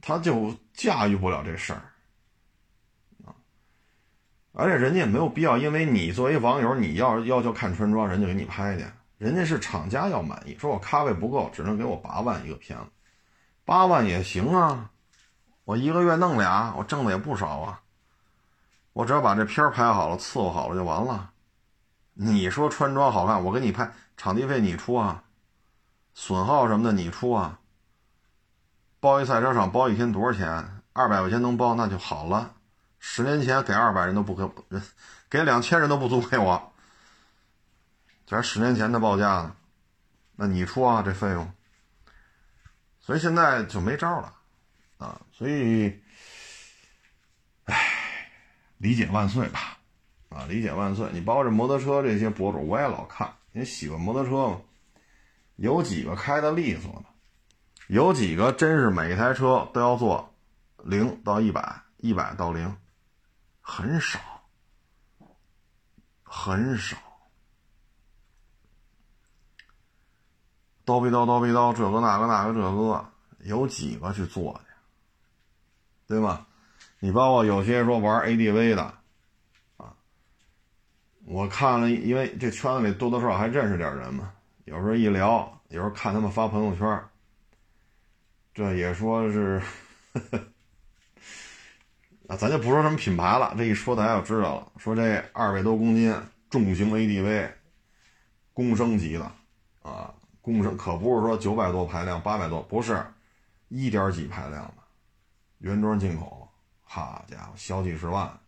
[0.00, 1.82] 他就驾驭不了这事儿
[3.26, 3.34] 啊。
[4.52, 8.86] 而且人家也没有必要，因为你作为网友，你要要求看穿装，人家给你拍去。
[9.16, 12.84] 人家是厂家要满意，说我咖位不够，只能给我八万一个片子，
[13.64, 14.92] 八万也行啊。
[15.64, 17.82] 我一个月弄俩，我挣的也不少啊。
[18.92, 21.32] 我只要把这片儿拍好了，伺候好了就完了。
[22.20, 25.22] 你说穿装好看，我给你拍，场地费你出啊，
[26.14, 27.60] 损耗什么的你出啊。
[28.98, 30.82] 包一赛车场包一天多少钱？
[30.92, 32.56] 二百块钱能包那就好了。
[32.98, 34.50] 十年前给二百人都不给，
[35.30, 36.72] 给两千人都不租给我。
[38.26, 39.54] 咱十年前的报价呢？
[40.34, 41.52] 那你出啊这费用。
[43.00, 44.34] 所以现在就没招了，
[44.98, 46.02] 啊，所以，
[47.66, 48.32] 唉，
[48.78, 49.77] 理解万岁吧，
[50.28, 51.08] 啊，理解万岁。
[51.12, 54.60] 你包括这摩托车这些博主，我也老看，你喜欢摩托车嘛？
[55.56, 57.04] 有几个开的利索的？
[57.88, 60.34] 有几个真是每一台车都要做
[60.84, 62.76] 零到一百，一百到零？
[63.62, 64.18] 很少，
[66.22, 66.96] 很少，
[70.84, 73.10] 叨逼叨叨逼叨，这个那个那个这个，
[73.40, 74.60] 有几个去做的，
[76.06, 76.46] 对吧？
[76.98, 78.97] 你包括有些说玩 ADV 的，
[81.30, 84.32] 我看了，因为这圈子里多多少少还认识点人嘛，
[84.64, 87.04] 有时候一聊，有时候看他们发朋友圈，
[88.54, 89.60] 这也说是。
[90.14, 90.40] 呵呵
[92.28, 94.72] 啊，咱就不说什么品牌了，这一说大家就知道了。
[94.78, 96.14] 说这二百多公斤
[96.48, 97.50] 重型 ADV，
[98.54, 99.30] 公升级的，
[99.82, 103.04] 啊，公升可不是说九百多排量、八百多，不是，
[103.68, 104.82] 一点几排量的，
[105.58, 106.48] 原装进口，
[106.82, 108.40] 好家伙，小几十万，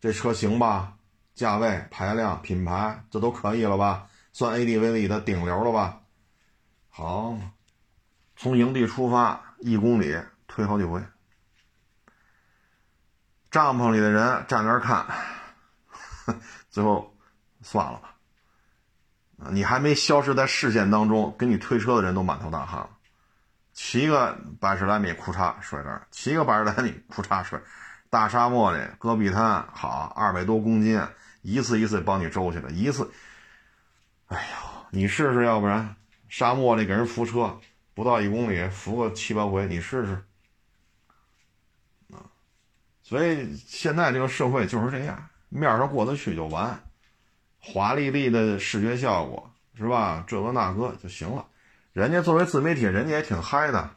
[0.00, 0.97] 这车行吧？
[1.38, 4.08] 价位、排量、品牌，这都可以了吧？
[4.32, 6.00] 算 ADV 里的顶流了吧？
[6.88, 7.38] 好，
[8.36, 11.00] 从营地出发，一公里推好几回。
[13.52, 15.06] 帐篷里的人站那儿看，
[16.68, 17.16] 最后
[17.62, 18.16] 算了吧。
[19.52, 22.90] 你还没消失在视线当中，给你推车的人都满头大汗了。
[23.72, 27.60] 骑个百十来米，裤衩摔这儿；骑个百十来米，裤衩摔。
[28.10, 31.00] 大沙漠里，戈壁滩，好，二百多公斤，
[31.50, 33.10] 一次一次帮你周去了，一次。
[34.26, 35.96] 哎呦，你试试，要不然
[36.28, 37.58] 沙漠里给人扶车，
[37.94, 40.22] 不到一公里扶个七八回，你试试
[42.12, 42.20] 啊。
[43.02, 46.78] 所以现在这个社会就是这样，面上过得去就完，
[47.58, 50.22] 华丽丽的视觉效果是吧？
[50.26, 51.46] 这个那个就行了。
[51.94, 53.90] 人家作为自媒体，人家也挺嗨的。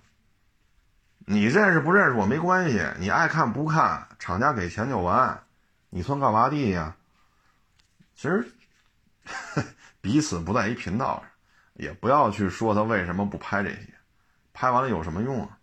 [1.26, 5.44] 你认识不认识我没关系，你爱看不看，厂家给钱就完，
[5.90, 6.96] 你算干嘛的呀？
[8.22, 8.46] 其实
[10.00, 11.32] 彼此不在一频道上，
[11.74, 13.96] 也不要去说他为什么不拍这些，
[14.54, 15.58] 拍完了有什么用啊？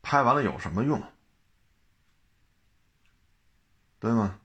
[0.00, 1.02] 拍完了有什么用？
[4.00, 4.38] 对吗？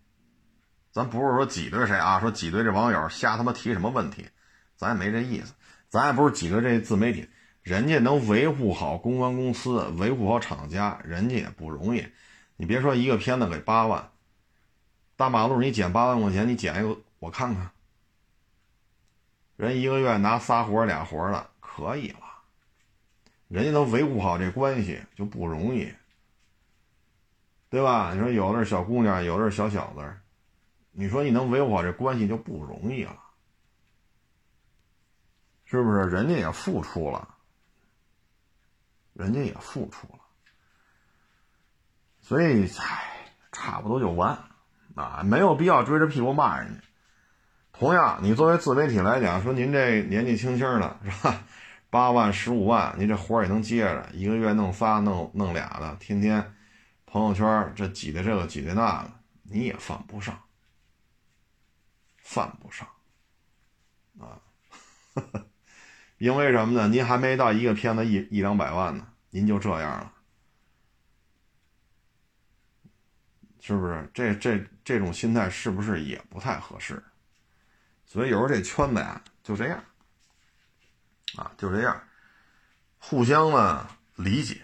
[0.92, 4.28] 咱不是说挤兑谁啊，说挤兑这网友瞎他妈提什么问题，
[4.76, 5.54] 咱也没这意思。
[5.88, 7.30] 咱也不是挤兑这自媒体，
[7.62, 12.06] 人家能维护好公关公司，维护好厂家，人家也不容易。
[12.58, 14.12] 你别说一个片子给八万，
[15.18, 17.70] 大马路你捡八万块钱，你捡一个我看看，
[19.58, 22.20] 人一个月拿仨活俩活的可以了。
[23.48, 25.92] 人家能维护好这关系就不容易，
[27.70, 28.14] 对吧？
[28.14, 30.18] 你说有的是小姑娘，有的是小小子，
[30.92, 33.18] 你说你能维护好这关系就不容易了，
[35.66, 36.10] 是不是？
[36.10, 37.36] 人家也付出了，
[39.14, 40.20] 人家也付出了，
[42.22, 44.38] 所以，唉，差不多就完，
[44.98, 46.82] 啊，没有必要追着屁股骂人家。
[47.72, 51.44] 同样，你作为自媒体来讲，说您这年纪轻轻的，是吧？
[51.90, 56.54] 八万、十五万，你这活也能接着，一个月弄仨、弄弄俩的，天天
[57.06, 59.12] 朋友圈这挤的这个挤的那个，
[59.44, 60.38] 你也犯不上，
[62.18, 62.88] 犯不上
[64.20, 64.42] 啊！
[66.18, 66.88] 因为什么呢？
[66.88, 70.12] 您还没到一个片子一一两百万呢，您就这样了，
[73.68, 74.10] 是不是？
[74.14, 77.04] 这这这种心态是不是也不太合适？
[78.06, 79.84] 所以有时候这圈子呀，就这样，
[81.36, 82.02] 啊，就这样，
[82.98, 84.62] 互相呢理解，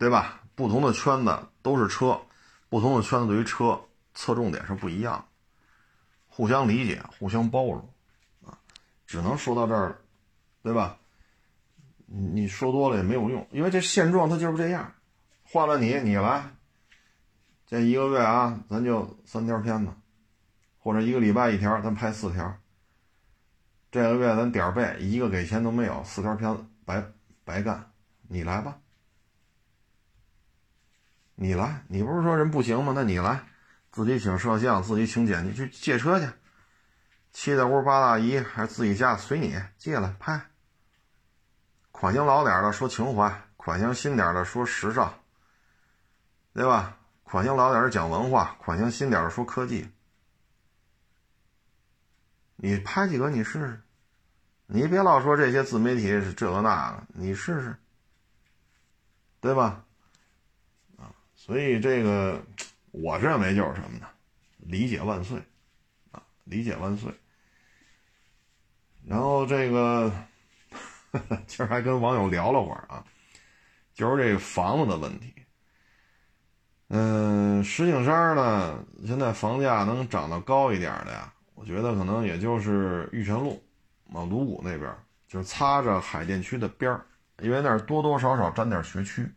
[0.00, 0.42] 对吧？
[0.56, 2.20] 不同的圈子都是车，
[2.68, 3.80] 不同的圈子对于车
[4.14, 5.24] 侧重点是不一样，
[6.26, 7.88] 互相理解，互相包容，
[8.44, 8.58] 啊，
[9.06, 9.98] 只能说到这儿了，
[10.64, 10.98] 对吧？
[12.06, 14.92] 你你说多了也没有用，因为这现状它就是这样，
[15.44, 16.50] 换了你，你来，
[17.68, 19.92] 这一个月啊，咱就三条片子。
[20.80, 22.58] 或者一个礼拜一条，咱拍四条。
[23.90, 27.04] 这个月咱点背，一个给钱都没有，四条片子白
[27.44, 27.92] 白干。
[28.28, 28.78] 你来吧，
[31.34, 32.92] 你来，你不是说人不行吗？
[32.94, 33.44] 那你来，
[33.90, 36.26] 自己请摄像，自己请剪辑，去借车去。
[37.32, 40.40] 七大姑八大姨还是自己家，随你借来拍。
[41.90, 45.12] 款型老点的说情怀，款型新点的说时尚，
[46.54, 46.97] 对吧？
[47.30, 49.86] 款型老点的讲文化，款型新点的说科技。
[52.56, 53.82] 你拍几个你试试，
[54.64, 57.76] 你别老说这些自媒体是这个那个，你试试，
[59.42, 59.84] 对吧？
[60.96, 62.42] 啊，所以这个
[62.92, 64.08] 我认为就是什么呢？
[64.56, 65.38] 理解万岁，
[66.10, 67.12] 啊，理解万岁。
[69.04, 70.10] 然后这个
[71.46, 73.04] 今儿还跟网友聊了会儿啊，
[73.92, 75.34] 就是这个房子的问题。
[76.88, 81.30] 嗯，石景山呢，现在房价能涨到高一点的呀？
[81.54, 83.62] 我觉得可能也就是玉泉路，
[84.12, 84.90] 啊，鲁谷那边，
[85.26, 87.04] 就是擦着海淀区的边儿，
[87.40, 89.30] 因为那儿多多少少沾点学区。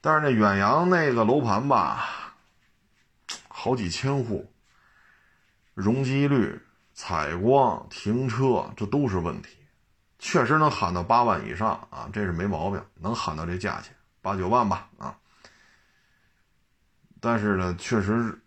[0.00, 2.34] 但是那远洋那个楼盘吧，
[3.48, 4.52] 好几千户，
[5.72, 6.60] 容积率、
[6.92, 9.56] 采光、停车，这都是问题。
[10.20, 15.16] 确实能喊到八万以上啊，这是没毛病，能喊到这价钱八九万吧啊。
[17.24, 18.38] 但是呢，确实。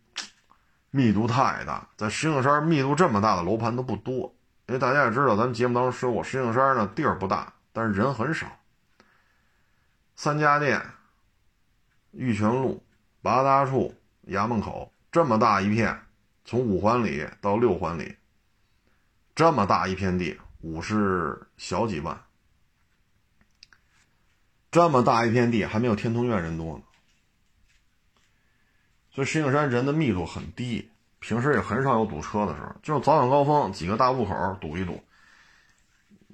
[0.90, 4.34] 密度太大，在石景山密度这么大的楼盘都不多，
[4.68, 8.48] 因为大家也知道，咱们节目当中说过，石景山呢地儿不大，但是人很少。
[10.16, 10.82] 三家店、
[12.12, 12.84] 玉泉路、
[13.22, 13.94] 八大处、
[14.28, 16.00] 衙门口这么大一片，
[16.46, 18.16] 从五环里到六环里，
[19.36, 22.20] 这么大一片地，五十小几万，
[24.72, 26.84] 这么大一片地还没有天通苑人多呢。
[29.18, 35.04] 所以石景山人的密度很低，平时也很少有堵车的时候，就是早晚高峰几个大路口堵一堵。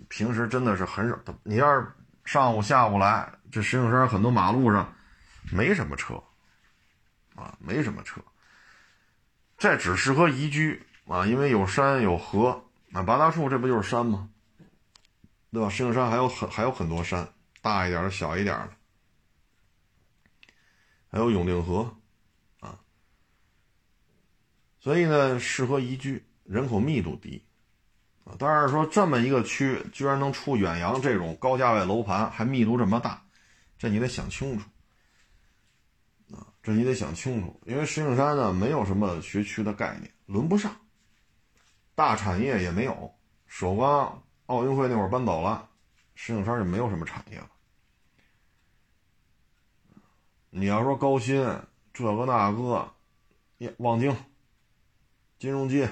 [0.10, 1.18] 平时真的是很少。
[1.44, 1.88] 你要是
[2.26, 4.94] 上午、下午来，这石景山很多马路上
[5.50, 6.22] 没什么车，
[7.36, 8.20] 啊，没什么车。
[9.58, 12.66] 这只适合宜居啊，因为有山有河。
[12.90, 14.28] 那八大处这不就是山吗？
[15.54, 15.70] 对吧？
[15.70, 17.30] 石景山还有很还有很多山，
[17.62, 18.70] 大一点的、小一点的，
[21.10, 21.96] 还有永定河。
[24.84, 27.42] 所以呢，适合宜居，人口密度低，
[28.26, 33.24] 啊，但是说这么一个区居然能出远洋这种高价位楼盘，还密度这么大，
[33.78, 34.66] 这你得想清楚，
[36.36, 40.76] 啊，这你得想清楚，因为石景山呢没有什么学区的概念，轮不上，
[41.96, 43.10] 大产业也没有，
[43.48, 45.70] 首钢奥运会那会儿搬走了，
[46.14, 47.50] 石景山就没有什么产业了。
[50.50, 51.42] 你要说高新
[51.94, 52.94] 这个那个，
[53.78, 54.14] 望京。
[55.44, 55.90] 金融街、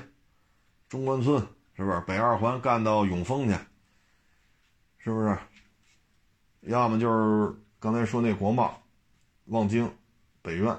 [0.88, 3.54] 中关村是不是北二环干到永丰去？
[4.98, 5.38] 是不是？
[6.62, 8.82] 要么就是刚才说那国贸、
[9.48, 9.94] 望京、
[10.42, 10.74] 北苑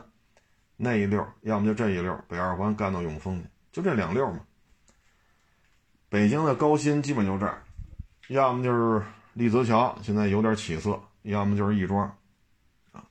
[0.78, 4.40] 那一溜要么就这一溜北二环干到永丰去，就这两溜嘛。
[6.08, 7.62] 北京的高新基本就这儿，
[8.29, 9.04] 要么就是
[9.35, 10.92] 立泽桥，现在有点起色；
[11.25, 12.16] 要么就是亦庄，
[12.92, 13.04] 啊，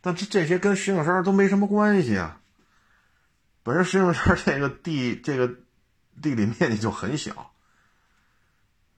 [0.00, 2.38] 但这这些跟石景山都没什么关系啊。
[3.62, 5.48] 本身石景山这个地，这个
[6.20, 7.52] 地理面积就很小，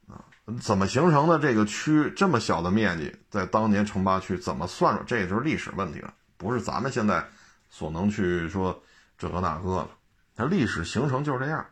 [0.07, 0.25] 啊，
[0.61, 3.15] 怎么形成的这个区这么小的面积？
[3.31, 5.05] 在当年城八区怎么算出？
[5.05, 7.29] 这也就是历史问题了，不是咱们现在
[7.69, 8.83] 所能去说
[9.19, 9.89] 这个那个的。
[10.37, 11.67] 它历史形成就是这样。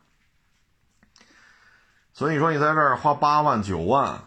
[2.13, 4.23] 所以说，你在这儿花八万九万，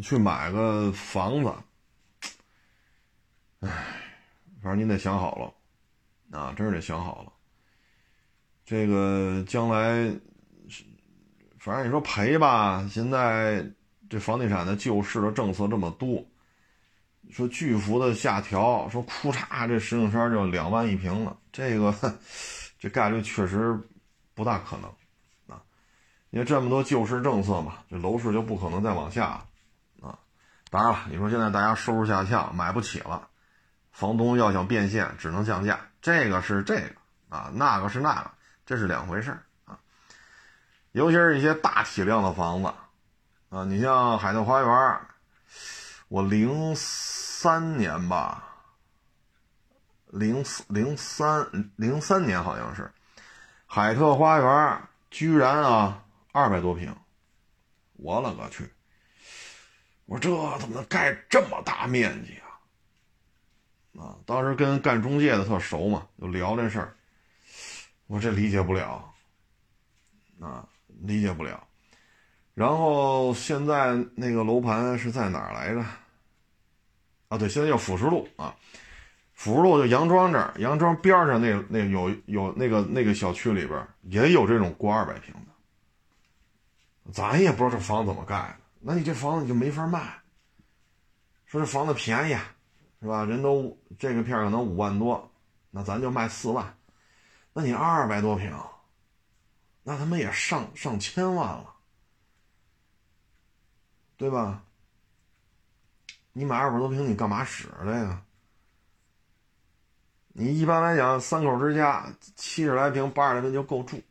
[0.00, 1.52] 去买个房子，
[3.60, 3.68] 唉，
[4.62, 7.32] 反正你得想好了，啊，真是得想好了。
[8.64, 10.14] 这个将来
[11.58, 13.64] 反正你说赔吧，现在
[14.10, 16.24] 这房地产的救市的政策这么多，
[17.30, 21.94] 说巨幅的下调，说库嚓这石景山就两万一平了，这个
[22.78, 23.78] 这概率确实
[24.34, 24.90] 不大可能
[25.46, 25.62] 啊，
[26.30, 29.26] 因为这么多救市政策嘛，这楼市就不可能再往下
[30.00, 30.18] 啊。
[30.70, 33.28] 当然了，你说现在大家收入下降，买不起了，
[33.92, 36.94] 房东要想变现，只能降价，这个是这个
[37.28, 38.30] 啊，那个是那个，
[38.72, 39.78] 这是两回事啊。
[40.92, 42.72] 尤其是一些大体量的房子
[43.50, 45.00] 啊，你像海特花园，
[46.08, 48.42] 我零三年吧，
[50.06, 51.46] 零四零三
[51.76, 52.90] 零三年好像是
[53.66, 56.02] 海特花园，居然啊
[56.32, 56.96] 二百多平，
[57.98, 58.72] 我勒个去！
[60.06, 62.48] 我说这怎么盖这么大面积啊？
[64.02, 66.96] 啊，当时跟干中介的特熟嘛，就聊这事儿。
[68.12, 69.10] 我这理解不了，
[70.38, 70.68] 啊，
[71.00, 71.66] 理解不了。
[72.52, 75.80] 然后现在那个楼盘是在哪儿来着？
[77.28, 78.54] 啊，对，现在叫辅石路啊，
[79.32, 88.56] 辅石路就杨庄这儿，杨庄边上那那有有那个那个小区里边也有这种过二百平的，咱也不知道这房怎么盖的。
[88.78, 90.18] 那你这房子你就没法卖。
[91.46, 92.36] 说这房子便宜，
[93.00, 93.24] 是吧？
[93.24, 95.32] 人都这个片可能五万多，
[95.70, 96.76] 那咱就卖四万。
[97.52, 98.56] 那你二百多平，
[99.82, 101.74] 那他妈也上上千万了，
[104.16, 104.62] 对吧？
[106.32, 108.22] 你买二百多平，你干嘛使的呀？
[110.34, 114.02] 你一般来讲，三口之家，七十来平、八十来平就够住。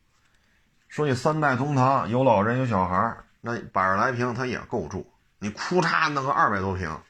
[0.88, 7.02] 说你三代同堂，有老人有小孩那百十来平他也够住，你哭嚓弄个二百多平，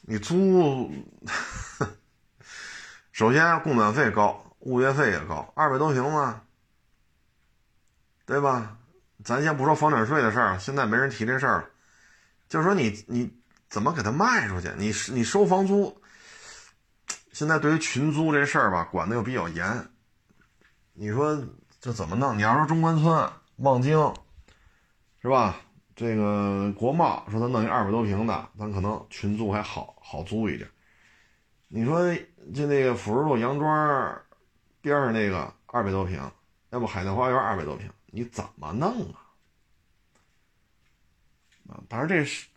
[0.00, 0.90] 你租，
[3.12, 6.42] 首先供暖费高，物业费也高，二百多平嘛，
[8.26, 8.76] 对吧？
[9.24, 11.68] 咱先不说房产税的事儿，现在没人提这事儿了，
[12.48, 13.30] 就是说你你
[13.68, 14.68] 怎么给它卖出去？
[14.76, 16.00] 你你收房租，
[17.32, 19.88] 现在对于群租这事儿吧，管的又比较严，
[20.92, 21.42] 你说
[21.80, 22.36] 这怎么弄？
[22.36, 24.14] 你要说中关村、望京。
[25.20, 25.56] 是吧？
[25.96, 30.70] 这个国贸说他弄一二百多平的，咱可能群租还好好租一点。
[31.66, 32.14] 你说
[32.54, 34.22] 就那个辅石路杨庄
[34.88, 36.20] 边上那个二百多平，
[36.70, 39.20] 要不海淀花园二百多平，你怎么弄啊？
[41.70, 42.48] 啊，当然这是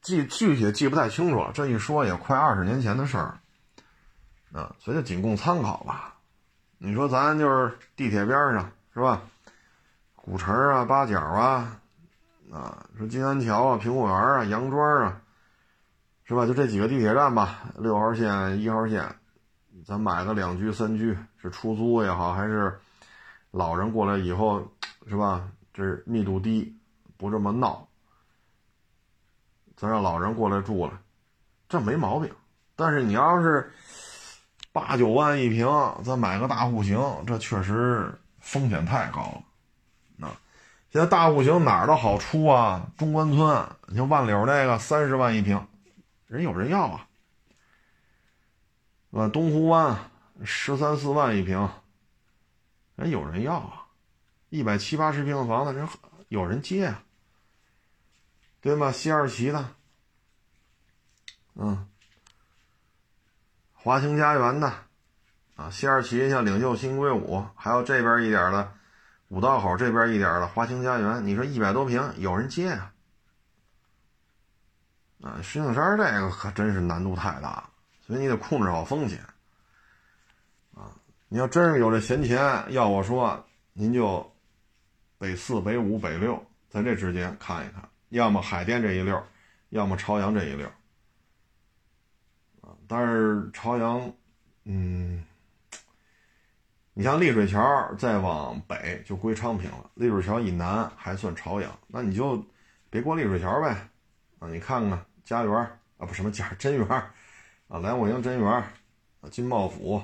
[0.00, 3.38] 记具体记不太清楚了，这一说也快二十年前的事儿
[4.52, 6.16] 啊，所以就仅供参考吧。
[6.78, 9.22] 你说咱就是地铁边上是吧？
[10.14, 11.80] 古城啊，八角啊。
[12.52, 15.20] 啊，说金安桥啊，平果园啊，杨庄啊，
[16.24, 16.46] 是吧？
[16.46, 19.16] 就这几个地铁站吧，六号线、一号线，
[19.84, 22.80] 咱买个两居、三居，是出租也好，还是
[23.50, 24.66] 老人过来以后，
[25.06, 25.46] 是吧？
[25.74, 26.74] 这密度低，
[27.18, 27.86] 不这么闹，
[29.76, 30.98] 咱让老人过来住了，
[31.68, 32.32] 这没毛病。
[32.74, 33.70] 但是你要是
[34.72, 35.68] 八九万一平，
[36.02, 39.42] 咱买个大户型，这确实风险太高了。
[40.16, 40.28] 那
[40.90, 45.62] 现在大户型哪儿都好出啊，中关村，你像万柳那个三十万一平，
[46.26, 47.06] 人有人要啊，
[49.10, 49.28] 呃？
[49.28, 49.94] 东湖湾
[50.42, 51.70] 十三四万一平，
[52.96, 53.86] 人有人要啊，
[54.48, 55.88] 一百七八十平的房子人
[56.28, 57.02] 有人接啊，
[58.60, 58.90] 对吗？
[58.90, 59.68] 西二旗的，
[61.54, 61.86] 嗯，
[63.74, 64.72] 华清家园的，
[65.54, 68.72] 啊，西二旗像领袖新硅谷，还有这边一点的。
[69.28, 72.92] 五道口这边一点的华清家园，你说一百多平有人接啊？
[75.22, 77.70] 啊，石景山这个可真是难度太大了，
[78.06, 79.24] 所以你得控制好风险。
[81.34, 84.32] 你要真是有这闲钱，要我说，您就
[85.18, 89.20] 北四、北五、北六在这之间看一看，要么海淀这一溜，
[89.70, 90.64] 要么朝阳这一溜。
[92.60, 94.12] 啊，但是朝阳，
[94.62, 95.24] 嗯。
[96.92, 102.40] 你像丽水桥再往北就归昌平了，丽水桥以南还算朝阳，那你就
[102.90, 103.88] 别过丽水桥呗，
[104.38, 105.52] 啊，你看看家园
[105.98, 107.12] 啊，不什么家真园啊，
[107.82, 110.00] 来我营真园啊，金茂府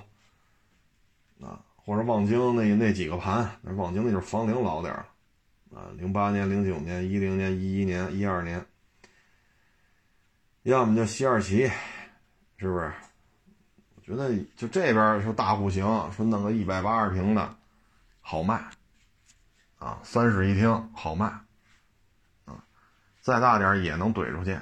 [1.43, 5.07] 啊，或者望京那那几个盘，那望京那就是房龄老点儿
[5.75, 8.65] 啊，零八年、零九年、一零年、一一年、一二年，
[10.63, 11.71] 要么就西二旗，
[12.57, 12.93] 是不是？
[13.95, 17.57] 我觉得就这边说大户型，说弄个一百八十平的，
[18.21, 18.61] 好卖，
[19.79, 21.27] 啊，三室一厅好卖，
[22.45, 22.65] 啊，
[23.21, 24.59] 再大点也能怼出去。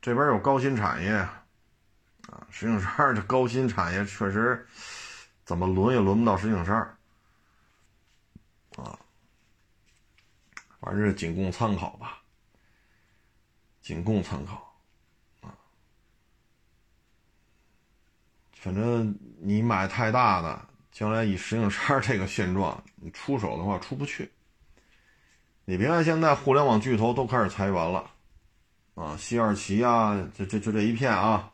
[0.00, 4.64] 这边有高新产业，啊，石景山这高新产业确实，
[5.44, 6.76] 怎么轮也轮不到石景山，
[8.76, 8.98] 啊，
[10.80, 12.22] 反正仅供参考吧，
[13.82, 14.74] 仅供参考
[15.42, 15.54] 啊。
[18.54, 24.32] 反正你买太大的，将来以石景山这个现状，你出手的话出不去。
[25.66, 28.10] 你别看现在互联网巨头都开始裁员了，
[28.94, 31.52] 啊，西二旗啊，这这就这一片啊，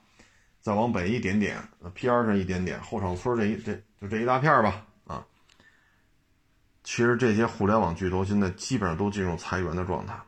[0.61, 1.63] 再往北一点点，
[1.95, 5.27] 边上一点点，后场村这一这就这一大片吧，啊，
[6.85, 10.27] 其实这些互联网巨头现在基本上都进入裁员的状态了。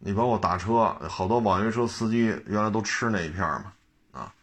[0.00, 3.72] 你包括打车，好多网约车司机原来都吃那一片嘛，
[4.12, 4.34] 啊，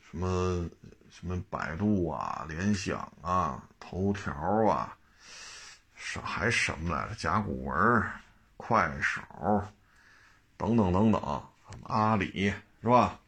[0.00, 0.68] 什么？
[1.10, 4.32] 什么百度啊、联想啊、头条
[4.68, 4.96] 啊，
[5.96, 7.14] 什还什么来着？
[7.16, 8.02] 甲骨文、
[8.56, 9.20] 快手
[10.58, 11.42] 等等等等，
[11.84, 12.52] 阿里
[12.82, 13.18] 是吧？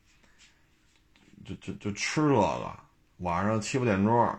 [1.46, 2.76] 就就就吃这个，
[3.18, 4.38] 晚上七八点钟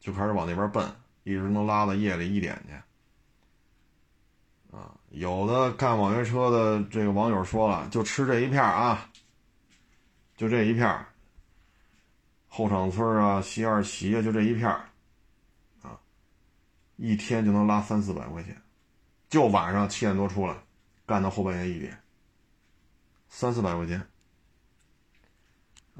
[0.00, 0.86] 就开始往那边奔，
[1.22, 4.76] 一直能拉到夜里一点去。
[4.76, 9.08] 啊，有的干网约车的这个网友说了，就吃这一片啊，
[10.36, 11.06] 就这一片。
[12.48, 14.68] 后场村啊，西二旗啊，就这一片
[15.82, 15.98] 啊，
[16.96, 18.56] 一天就能拉三四百块钱，
[19.28, 20.56] 就晚上七点多出来，
[21.04, 21.98] 干到后半夜一点，
[23.38, 24.06] 三四百块钱，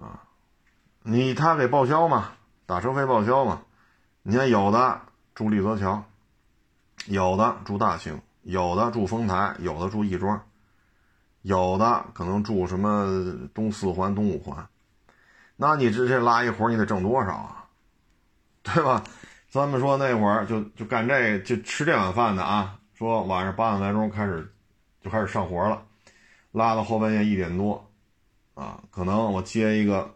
[0.00, 0.24] 啊，
[1.02, 2.32] 你他给报销嘛，
[2.64, 3.60] 打车费报销嘛，
[4.22, 5.02] 你看有的
[5.34, 6.02] 住立泽桥，
[7.04, 10.46] 有的住大兴，有的住丰台，有的住亦庄，
[11.42, 13.06] 有的可能住什么
[13.52, 14.66] 东四环、东五环。
[15.56, 17.66] 那你这这拉一活你得挣多少啊？
[18.64, 19.04] 对吧？
[19.50, 24.50] 咱们说那会儿就就干这就吃这碗饭的啊，说晚上八点来钟开始
[25.02, 25.82] 就开始上活了，
[26.56, 27.86] 拉到后半夜一点多，
[28.54, 30.10] 啊，可能我接一个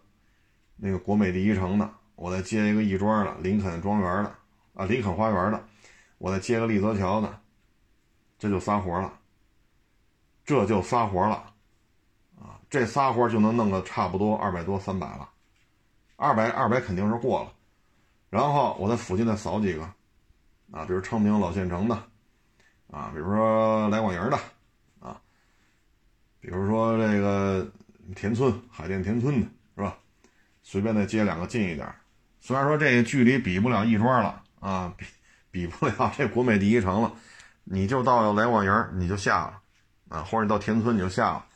[0.76, 4.34] 那个国美第一城的，我再接一个亦庄的、林肯庄园的
[4.72, 5.62] 啊、林肯花园的，
[6.16, 7.38] 我再接个立泽桥的，
[8.38, 9.12] 这就仨活了，
[10.42, 11.52] 这就仨活了。
[12.38, 15.28] 啊这仨活就能弄个差不多二百多三百了，
[16.16, 17.52] 二百二百肯定是过了，
[18.30, 19.82] 然后我在附近再扫几个，
[20.70, 21.94] 啊，比如昌平老县城的，
[22.90, 24.38] 啊，比如说来广营的，
[26.40, 27.70] 比如说这个
[28.16, 29.96] 田村海淀田村的是吧？
[30.62, 31.92] 随便再接两个近一点，
[32.40, 35.06] 虽然说这个距离比不了亦庄了啊，比
[35.50, 37.12] 比不了这国美第一城了，
[37.64, 39.60] 你就到来广营你就下了，
[40.08, 41.46] 啊，或者你到田村你就下了。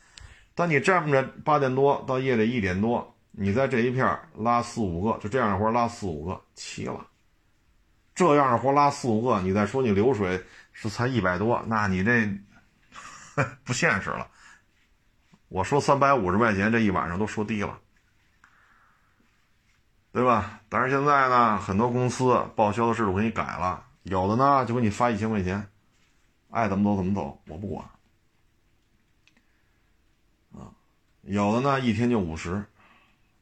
[0.53, 7.05] 但你这么着，八点多到夜里一点多，你在这一片拉四五个，就这样的活拉四五个，齐了。
[8.13, 12.29] 这样的活拉四五个，你再说你流水是才一百多，那你这
[13.65, 14.27] 不现实了。
[15.47, 17.79] 我说三百五十块钱这一晚上都说低了，
[20.11, 20.61] 对吧？
[20.69, 25.69] 但是现在呢，很多公司报销的制度给你改了，有的呢就给你发一千块钱，
[26.49, 27.85] 爱怎么走怎么走，我不管。
[30.53, 30.71] 啊
[31.21, 32.65] 有的呢，一天就五十，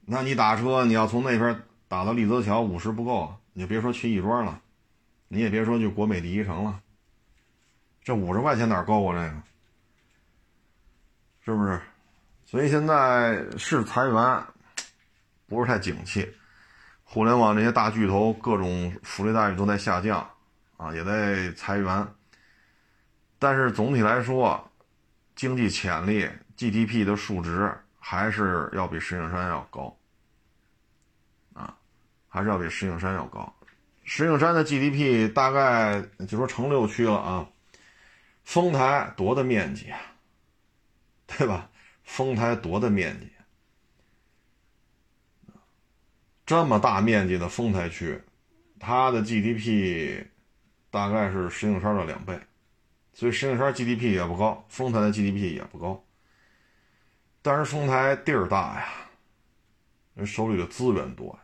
[0.06, 4.62] 那你打车，你要从那边打到立泽桥，五十不够，你就别说去亦庄了，
[5.30, 6.82] 你也别说去国美第一城了，
[8.04, 9.14] 这五十块钱哪够啊？
[9.16, 9.42] 这个
[11.46, 11.82] 是不是？
[12.54, 14.44] 所以现在是裁员，
[15.48, 16.32] 不是太景气，
[17.04, 20.20] 互联网这些大巨头各种福利待遇都在下降，
[20.78, 22.08] 啊，也在裁员，
[23.40, 24.70] 但是总体来说，
[25.36, 26.30] 经济潜力。
[26.56, 29.98] GDP 的数值还是要比石景山要高，
[31.54, 31.76] 啊，
[32.30, 33.52] 还是要比石景山要高。
[34.04, 37.50] 石景山的 GDP 大概就说城六区了啊，
[38.44, 40.00] 丰台多大面积啊？
[41.26, 41.68] 对吧？
[42.04, 43.32] 丰台多大面积？
[46.46, 48.22] 这么大面积的丰台区，
[48.80, 50.26] 它的 GDP
[50.92, 52.40] 大概是石景山的两倍，
[53.14, 56.04] 所以石景山 GDP 也不高，丰台的 GDP 也不高。
[57.42, 58.88] 但是丰台地儿大呀，
[60.14, 61.40] 人手里的资源多呀，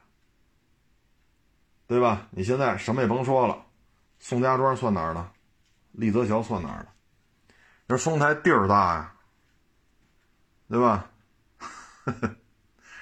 [1.88, 2.28] 对吧？
[2.32, 3.66] 你现在什么也甭说了，
[4.20, 5.32] 宋家庄算哪儿的？
[5.94, 6.90] 立泽桥算哪儿的？
[7.88, 9.16] 这丰台地儿大呀，
[10.70, 11.10] 对吧？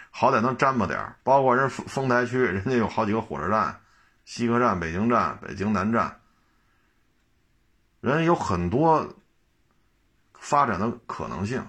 [0.09, 1.13] 好歹能沾巴点。
[1.24, 3.80] 包括人丰丰台区，人家有好几个火车站，
[4.26, 6.20] 西客站、北京站、北京南站，
[8.01, 9.13] 人有很多
[10.34, 11.63] 发展的可能性。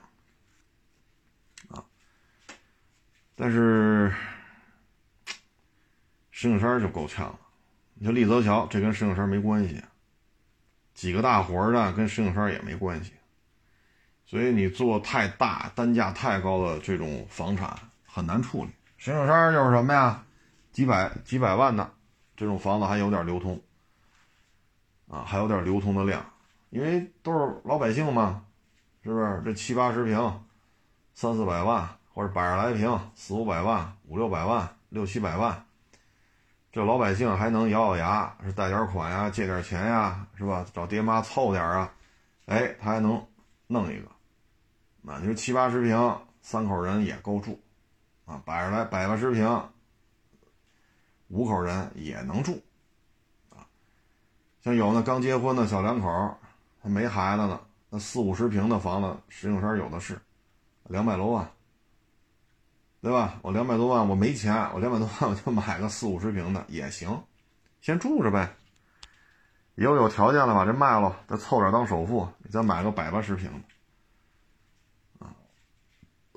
[3.35, 4.13] 但是
[6.31, 7.39] 石景山就够呛了，
[7.95, 9.85] 你说立泽桥这跟石景山没关系，
[10.95, 13.13] 几个大活的跟石景山也没关系，
[14.29, 17.75] 所以你做太大、单价太高的这种房产
[18.05, 18.71] 很难处理。
[18.99, 20.23] 石景山就是什么呀？
[20.71, 21.91] 几百几百万的，
[22.37, 23.59] 这种房子还有点流通，
[25.09, 26.23] 啊，还有点流通的量，
[26.69, 28.45] 因为都是老百姓嘛，
[29.03, 29.41] 是不是？
[29.47, 30.45] 这七八十平，
[31.15, 35.65] 三四百万，或者百十来平，四五百万，五六百万，六七百万，
[36.71, 40.67] 这老百姓还能咬咬牙，是贷点款呀，借点钱呀，是吧？
[40.75, 41.91] 找爹妈凑点啊，
[42.45, 43.27] 哎，他还能
[43.69, 44.18] 弄一个。
[45.09, 47.59] 那你说七八十平，三口人也够住，
[48.27, 49.71] 啊，百十来百八十平，
[51.29, 52.63] 五口人也能住，
[53.49, 53.65] 啊，
[54.63, 56.37] 像有那刚结婚的小两口，
[56.83, 60.21] 还没孩子呢，那四五十平的房子，石景山有的是，
[60.85, 61.51] 两百多万，
[63.01, 63.39] 对吧？
[63.41, 67.25] 我两百多万，我没钱，我两百多万我就买个四五十平的也行，
[67.81, 68.55] 先住着呗。
[69.75, 73.61] 以后有条件了把这卖了，再凑点当首付，你再买个百八十平的。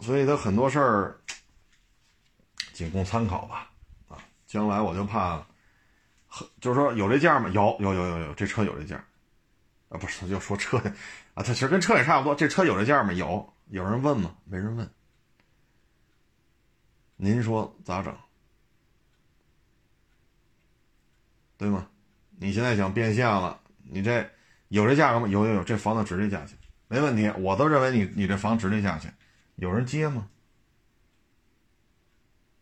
[0.02, 1.22] 所以他很多事儿
[2.74, 3.72] 仅供参考吧，
[4.10, 5.46] 啊，将来我就怕，
[6.60, 7.48] 就是说有这价吗？
[7.50, 8.96] 有有有有有，这车有这价，
[9.90, 10.78] 啊，不是，就说车，
[11.36, 13.14] 啊，它其实跟车也差不多，这车有这价吗？
[13.14, 14.36] 有，有人问吗？
[14.46, 14.90] 没人问，
[17.16, 18.16] 您说咋整？
[21.58, 21.88] 对吗？
[22.40, 24.28] 你现在想变现了，你这
[24.70, 25.28] 有这价格吗？
[25.28, 29.16] 有有有，这房子值这价钱，没问题，我都认为你你这房值这价钱。
[29.62, 30.28] 有人接吗？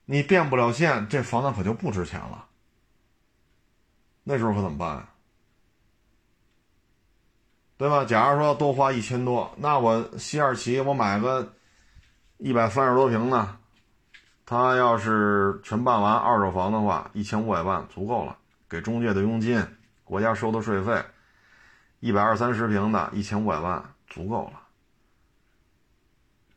[0.04, 2.48] 你变不了现，这房子可就不值钱了。
[4.26, 5.08] 那时候可怎么办？
[7.78, 8.04] 对吧？
[8.04, 11.54] 假如说多花一千多，那我西二旗我买个
[12.38, 13.56] 一百三十多平的，
[14.46, 18.38] 他要是全办完二手房的话，一千五百万足够了，
[18.68, 19.66] 给中介的佣金，
[20.04, 21.02] 国家收的税费，
[22.02, 24.64] 一百二三十平的一千五百万足够了。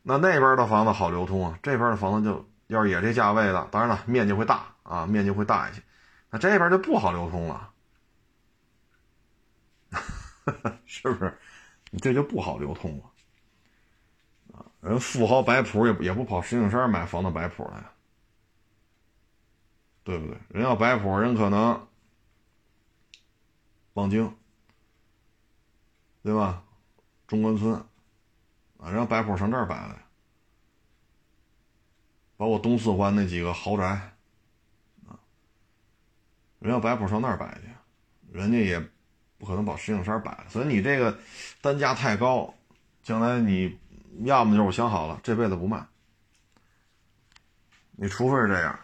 [0.03, 5.81] 那那边的房子好流通啊，这边的房子就要是也这价位的，当然了，面积会大啊，面积会大一些。
[6.29, 7.71] 那这边就不好流通了，
[10.85, 11.37] 是不是？
[11.91, 14.65] 你这就不好流通了啊！
[14.81, 17.83] 人富豪摆谱也也不跑石景山买房子摆谱来，
[20.03, 20.37] 对不对？
[20.49, 21.87] 人要摆谱，人可能
[23.93, 24.35] 望京，
[26.23, 26.63] 对吧？
[27.27, 27.81] 中关村。
[28.83, 29.95] 啊，让摆谱上这儿摆来，
[32.35, 33.85] 包括东四环那几个豪宅，
[35.07, 35.15] 啊，
[36.59, 37.69] 人要摆谱上那儿摆去，
[38.37, 38.77] 人家也
[39.37, 41.17] 不可能把石景山摆，所以你这个
[41.61, 42.53] 单价太高，
[43.01, 43.79] 将来你
[44.25, 45.81] 要么就是我想好了，这辈子不卖，
[47.93, 48.77] 你除非是这样，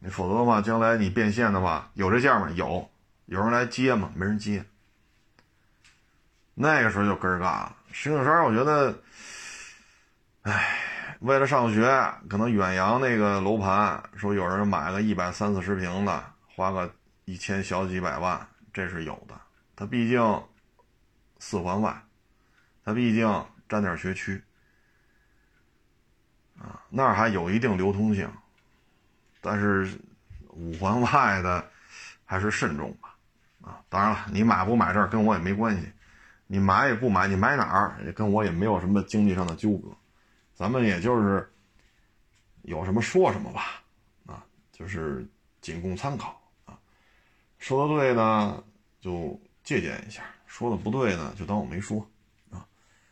[0.00, 2.50] 你否则的话，将来你变现的话，有这价吗？
[2.50, 2.90] 有，
[3.26, 4.10] 有人来接吗？
[4.16, 4.64] 没人接，
[6.54, 7.76] 那个时候就根儿嘎了。
[7.92, 9.00] 石景山，我觉得。
[10.46, 10.78] 唉，
[11.18, 11.82] 为了上学，
[12.30, 16.24] 可能远洋那个楼盘说有人买个一百三四十平的，
[16.54, 16.88] 花个
[17.24, 19.34] 一千小几百万，这是有的。
[19.74, 20.22] 它毕竟
[21.40, 22.00] 四环外，
[22.84, 24.40] 它毕竟沾点学区
[26.60, 28.30] 啊，那儿还有一定流通性。
[29.40, 29.98] 但是
[30.50, 31.68] 五环外的
[32.24, 33.16] 还是慎重吧。
[33.62, 35.92] 啊，当然了，你买不买这儿跟我也没关系，
[36.46, 39.88] 你买也不买，你买哪儿也跟我也没有什么经济上的纠葛。
[40.56, 41.46] 咱们也就是
[42.62, 43.84] 有什么说什么吧，
[44.24, 44.42] 啊，
[44.72, 45.28] 就是
[45.60, 46.78] 仅供参考啊。
[47.58, 48.64] 说的对呢，
[48.98, 52.00] 就借鉴一下；说的不对呢，就当我没说
[52.50, 52.66] 啊。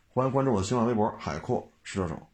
[0.09, 2.29] 欢迎关注我的新浪微博“海阔试车手”。